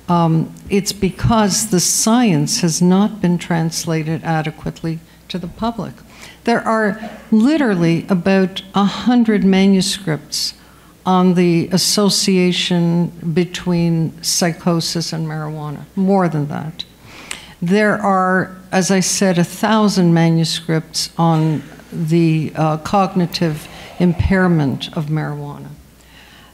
[0.09, 5.95] um, it's because the science has not been translated adequately to the public.
[6.45, 10.55] There are literally about a hundred manuscripts
[11.05, 16.85] on the association between psychosis and marijuana, more than that.
[17.63, 21.63] There are, as I said, a thousand manuscripts on
[21.93, 23.69] the uh, cognitive
[23.99, 25.69] impairment of marijuana.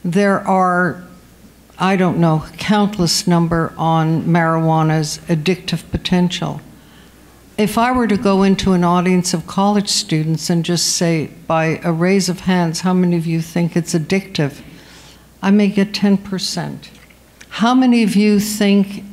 [0.05, 1.05] There are,
[1.79, 6.61] I don't know, countless number on marijuana's addictive potential
[7.59, 11.81] if I were to go into an audience of college students and just say, by
[11.83, 14.61] a raise of hands, how many of you think it's addictive?
[15.43, 16.89] I may get 10%.
[17.49, 19.05] How many of you think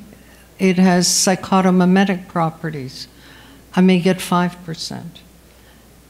[0.59, 3.07] it has psychotomimetic properties?
[3.75, 5.03] I may get 5%.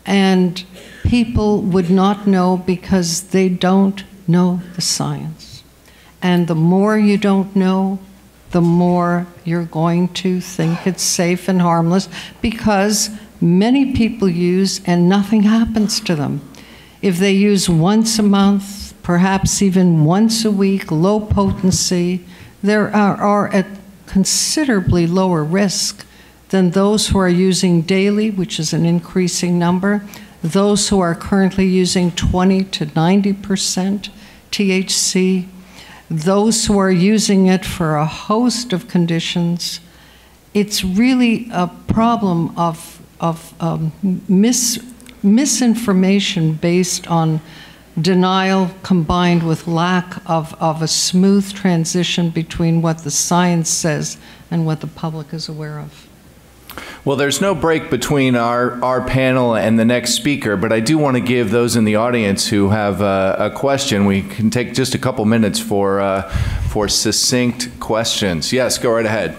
[0.05, 0.63] And
[1.03, 5.63] people would not know because they don't know the science.
[6.21, 7.99] And the more you don't know,
[8.53, 12.07] the more you're going to think it's safe and harmless
[12.39, 13.09] because
[13.41, 16.39] many people use and nothing happens to them.
[17.01, 22.23] If they use once a month, perhaps even once a week, low potency,
[22.61, 23.65] they are, are at
[24.05, 26.05] considerably lower risk
[26.49, 30.05] than those who are using daily, which is an increasing number,
[30.43, 34.09] those who are currently using 20 to 90 percent
[34.51, 35.47] THC,
[36.09, 39.79] those who are using it for a host of conditions.
[40.53, 43.91] It's really a problem of, of um,
[44.27, 44.83] mis,
[45.23, 47.41] misinformation based on
[47.99, 54.17] denial combined with lack of, of a smooth transition between what the science says
[54.49, 56.07] and what the public is aware of.
[57.05, 60.97] Well, there's no break between our, our panel and the next speaker, but I do
[60.97, 64.73] want to give those in the audience who have uh, a question, we can take
[64.73, 66.29] just a couple minutes for, uh,
[66.69, 68.53] for succinct questions.
[68.53, 69.35] Yes, go right ahead.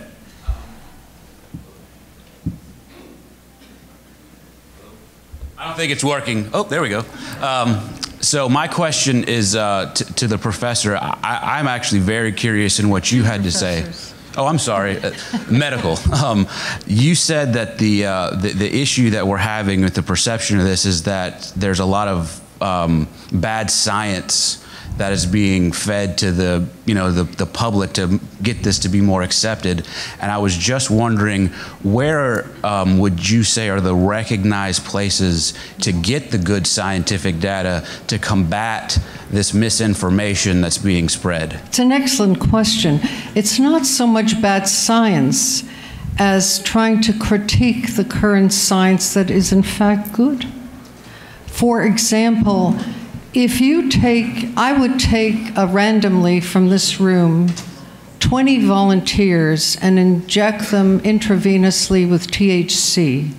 [5.57, 6.51] I don't think it's working.
[6.53, 7.05] Oh, there we go.
[7.41, 7.89] Um,
[8.21, 10.97] so my question is uh, t- to the professor.
[10.97, 13.91] I- I'm actually very curious in what you had to say.
[14.37, 15.13] Oh, I'm sorry, uh,
[15.51, 15.99] medical.
[16.25, 16.49] Um,
[16.87, 20.65] you said that the, uh, the the issue that we're having with the perception of
[20.65, 24.64] this is that there's a lot of um, bad science
[24.97, 28.89] that is being fed to the you know the, the public to get this to
[28.89, 29.87] be more accepted
[30.21, 31.49] and i was just wondering
[31.83, 37.87] where um, would you say are the recognized places to get the good scientific data
[38.07, 38.99] to combat
[39.31, 43.01] this misinformation that's being spread It's an excellent question.
[43.35, 45.65] It's not so much bad science
[46.19, 50.47] as trying to critique the current science that is in fact good.
[51.47, 52.79] For example,
[53.35, 57.49] If you take, I would take randomly from this room
[58.21, 63.33] 20 volunteers and inject them intravenously with THC.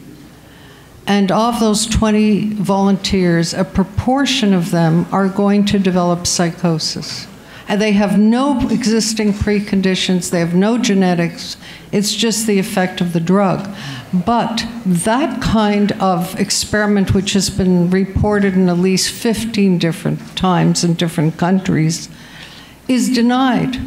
[1.08, 7.26] And of those 20 volunteers, a proportion of them are going to develop psychosis.
[7.68, 11.58] And they have no existing preconditions, they have no genetics,
[11.92, 13.68] it's just the effect of the drug.
[14.14, 20.84] But that kind of experiment, which has been reported in at least 15 different times
[20.84, 22.08] in different countries,
[22.88, 23.78] is denied.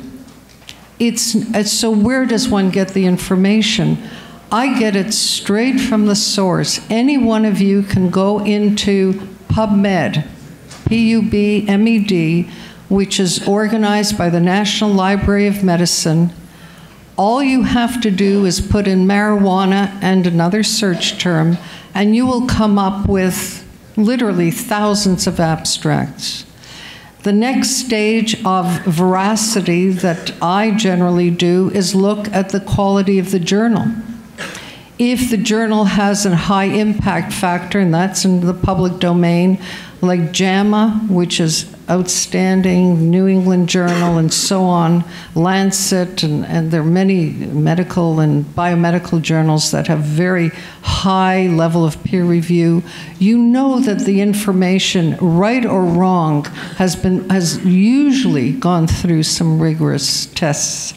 [0.99, 3.99] It's, so where does one get the information?
[4.51, 6.81] I get it straight from the source.
[6.91, 9.12] Any one of you can go into
[9.49, 10.26] PubMed,
[10.87, 12.51] P U B M E D,
[12.89, 16.32] which is organized by the National Library of Medicine.
[17.16, 21.59] All you have to do is put in marijuana and another search term,
[21.95, 23.66] and you will come up with
[23.97, 26.47] literally thousands of abstracts.
[27.24, 33.32] The next stage of veracity that I generally do is look at the quality of
[33.32, 33.86] the journal.
[34.99, 39.59] If the journal has a high impact factor, and that's in the public domain,
[40.01, 46.82] like JAMA, which is outstanding, New England Journal, and so on, Lancet, and, and there
[46.82, 50.51] are many medical and biomedical journals that have very
[50.82, 52.82] high level of peer review.
[53.18, 56.44] You know that the information, right or wrong,
[56.76, 60.94] has been has usually gone through some rigorous tests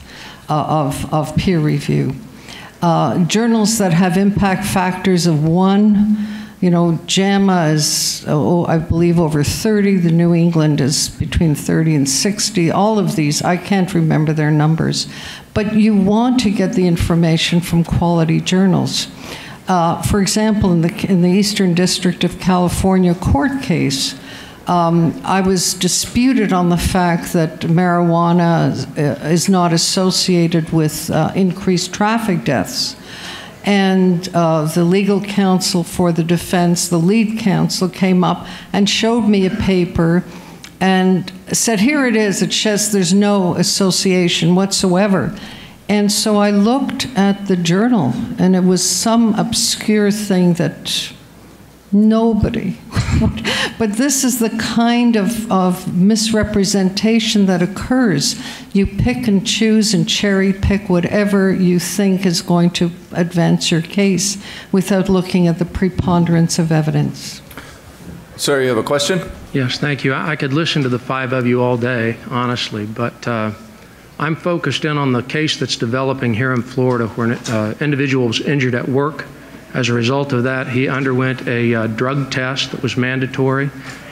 [0.49, 2.14] uh, of, of peer review.
[2.82, 6.18] Uh, journals that have impact factors of one,
[6.62, 9.97] you know, JAMA is, oh, I believe, over 30.
[9.97, 12.70] The New England is between 30 and 60.
[12.70, 15.07] All of these, I can't remember their numbers.
[15.55, 19.07] But you want to get the information from quality journals.
[19.68, 24.20] Uh, for example, in the, in the Eastern District of California court case,
[24.68, 31.91] um, I was disputed on the fact that marijuana is not associated with uh, increased
[31.91, 32.95] traffic deaths
[33.64, 39.22] and uh, the legal counsel for the defense, the lead counsel, came up and showed
[39.22, 40.24] me a paper
[40.80, 42.41] and said, Here it is.
[42.41, 45.38] It says there's no association whatsoever.
[45.88, 51.12] And so I looked at the journal, and it was some obscure thing that
[51.92, 52.78] Nobody.
[53.78, 58.42] but this is the kind of, of misrepresentation that occurs.
[58.74, 63.82] You pick and choose and cherry pick whatever you think is going to advance your
[63.82, 67.42] case without looking at the preponderance of evidence.
[68.38, 69.20] Sir, you have a question?
[69.52, 70.14] Yes, thank you.
[70.14, 73.52] I could listen to the five of you all day, honestly, but uh,
[74.18, 78.28] I'm focused in on the case that's developing here in Florida where an uh, individual
[78.28, 79.26] was injured at work
[79.74, 83.69] as a result of that, he underwent a uh, drug test that was mandatory.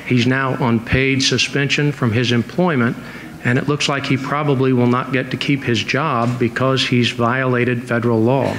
[0.07, 2.95] He's now on paid suspension from his employment,
[3.43, 7.11] and it looks like he probably will not get to keep his job because he's
[7.11, 8.55] violated federal law.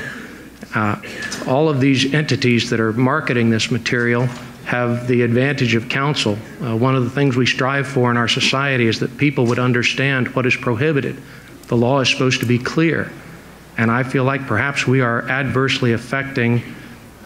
[0.75, 1.01] Uh,
[1.49, 4.27] all of these entities that are marketing this material
[4.65, 6.39] have the advantage of counsel.
[6.63, 9.59] Uh, one of the things we strive for in our society is that people would
[9.59, 11.17] understand what is prohibited.
[11.67, 13.11] The law is supposed to be clear.
[13.79, 16.63] And I feel like perhaps we are adversely affecting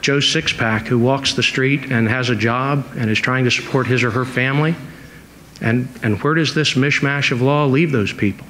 [0.04, 3.86] Joe Sixpack, who walks the street and has a job and is trying to support
[3.86, 4.76] his or her family.
[5.62, 8.46] And, and where does this mishmash of law leave those people?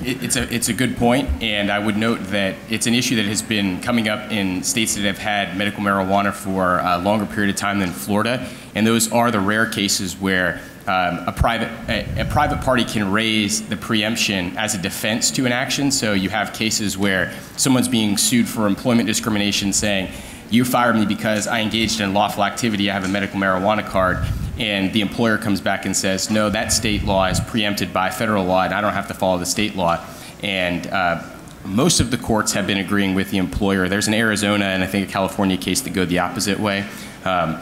[0.00, 3.26] It's a, it's a good point, and I would note that it's an issue that
[3.26, 7.50] has been coming up in states that have had medical marijuana for a longer period
[7.50, 12.22] of time than Florida, and those are the rare cases where um, a private a,
[12.22, 15.90] a, private party can raise the preemption as a defense to an action.
[15.90, 20.10] So you have cases where someone's being sued for employment discrimination, saying,
[20.50, 22.90] "You fired me because I engaged in lawful activity.
[22.90, 24.18] I have a medical marijuana card."
[24.58, 28.44] And the employer comes back and says, "No, that state law is preempted by federal
[28.44, 30.02] law, and I don't have to follow the state law."
[30.42, 31.22] And uh,
[31.66, 33.88] most of the courts have been agreeing with the employer.
[33.88, 36.86] There's an Arizona and I think a California case that go the opposite way.
[37.24, 37.60] Um,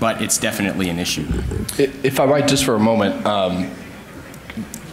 [0.00, 1.26] but it's definitely an issue.
[1.78, 3.70] If I might, just for a moment, um,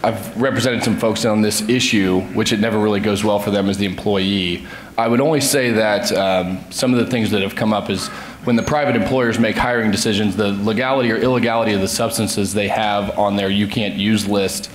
[0.04, 3.68] I've represented some folks on this issue, which it never really goes well for them
[3.68, 4.66] as the employee.
[4.98, 8.08] I would only say that um, some of the things that have come up is
[8.44, 12.66] when the private employers make hiring decisions, the legality or illegality of the substances they
[12.66, 14.70] have on their you can't use list,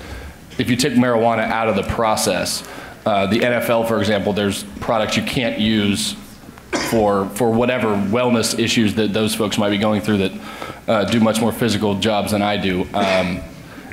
[0.57, 2.67] if you take marijuana out of the process,
[3.05, 6.15] uh, the NFL, for example, there's products you can't use
[6.71, 10.31] for for whatever wellness issues that those folks might be going through that
[10.87, 12.87] uh, do much more physical jobs than I do.
[12.93, 13.39] Um,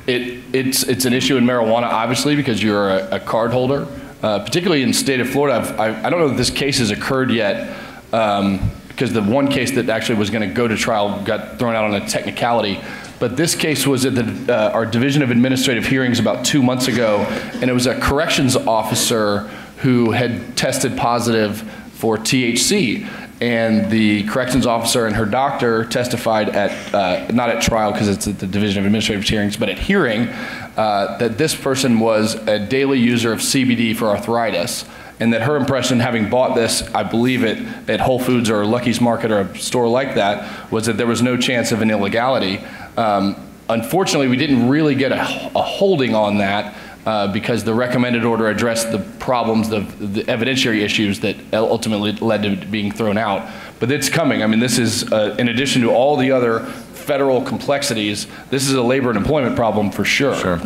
[0.07, 3.87] it it's it's an issue in marijuana, obviously, because you're a, a card holder.
[4.23, 6.79] Uh, particularly in the state of Florida, I've, I, I don't know if this case
[6.79, 7.77] has occurred yet.
[8.13, 11.75] Um, because the one case that actually was going to go to trial got thrown
[11.75, 12.81] out on a technicality.
[13.19, 16.87] But this case was at the, uh, our Division of Administrative Hearings about two months
[16.87, 17.19] ago,
[17.55, 21.69] and it was a corrections officer who had tested positive
[22.05, 23.09] for THC.
[23.41, 28.27] And the corrections officer and her doctor testified at, uh, not at trial because it's
[28.27, 30.29] at the Division of Administrative Hearings, but at hearing,
[30.77, 34.85] uh, that this person was a daily user of CBD for arthritis.
[35.19, 37.57] And that her impression, having bought this, I believe it,
[37.89, 41.23] at Whole Foods or Lucky's Market or a store like that, was that there was
[41.23, 42.59] no chance of an illegality.
[42.99, 43.37] Um,
[43.69, 45.23] Unfortunately, we didn't really get a,
[45.57, 46.75] a holding on that
[47.07, 52.43] uh, because the recommended order addressed the problems, the, the evidentiary issues that ultimately led
[52.43, 53.51] to being thrown out.
[53.81, 54.43] But it's coming.
[54.43, 58.73] I mean, this is, uh, in addition to all the other federal complexities, this is
[58.75, 60.37] a labor and employment problem for sure.
[60.37, 60.61] Sure.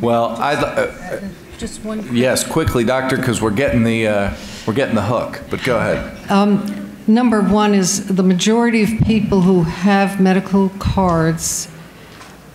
[0.00, 1.20] Well, I, uh,
[1.58, 2.14] Just one.
[2.14, 4.34] yes, quickly, doctor, because we're getting the, uh,
[4.66, 6.70] we're getting the hook, but go ahead.
[7.06, 11.68] Number one is the majority of people who have medical cards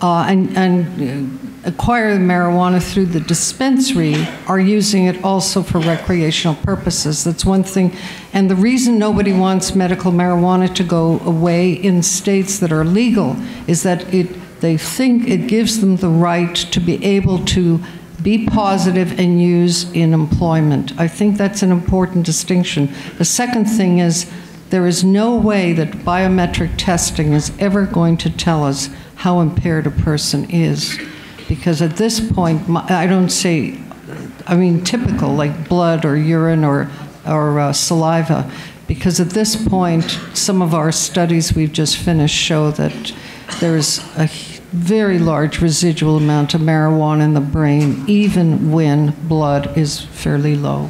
[0.01, 1.35] uh, and, and
[1.65, 4.15] uh, acquire the marijuana through the dispensary
[4.47, 7.23] are using it also for recreational purposes.
[7.23, 7.95] That's one thing.
[8.31, 13.35] And the reason nobody wants medical marijuana to go away in states that are legal
[13.67, 17.81] is that it, they think it gives them the right to be able to
[18.21, 20.97] be positive and use in employment.
[20.99, 22.93] I think that's an important distinction.
[23.17, 24.29] The second thing is
[24.69, 28.89] there is no way that biometric testing is ever going to tell us
[29.19, 30.97] how impaired a person is.
[31.49, 33.77] Because at this point, I don't say,
[34.47, 36.89] I mean, typical, like blood or urine or,
[37.27, 38.49] or uh, saliva.
[38.87, 43.13] Because at this point, some of our studies we've just finished show that
[43.59, 44.27] there is a
[44.71, 50.89] very large residual amount of marijuana in the brain, even when blood is fairly low.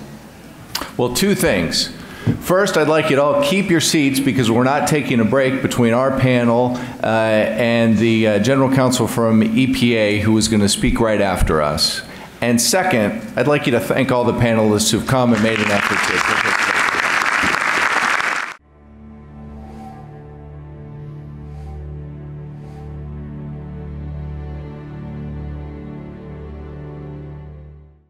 [0.97, 1.91] Well, two things.
[2.41, 5.61] First, I'd like you to all keep your seats because we're not taking a break
[5.61, 10.69] between our panel uh, and the uh, general counsel from EPA who is going to
[10.69, 12.01] speak right after us.
[12.41, 15.71] And second, I'd like you to thank all the panelists who've come and made an
[15.71, 16.48] effort to.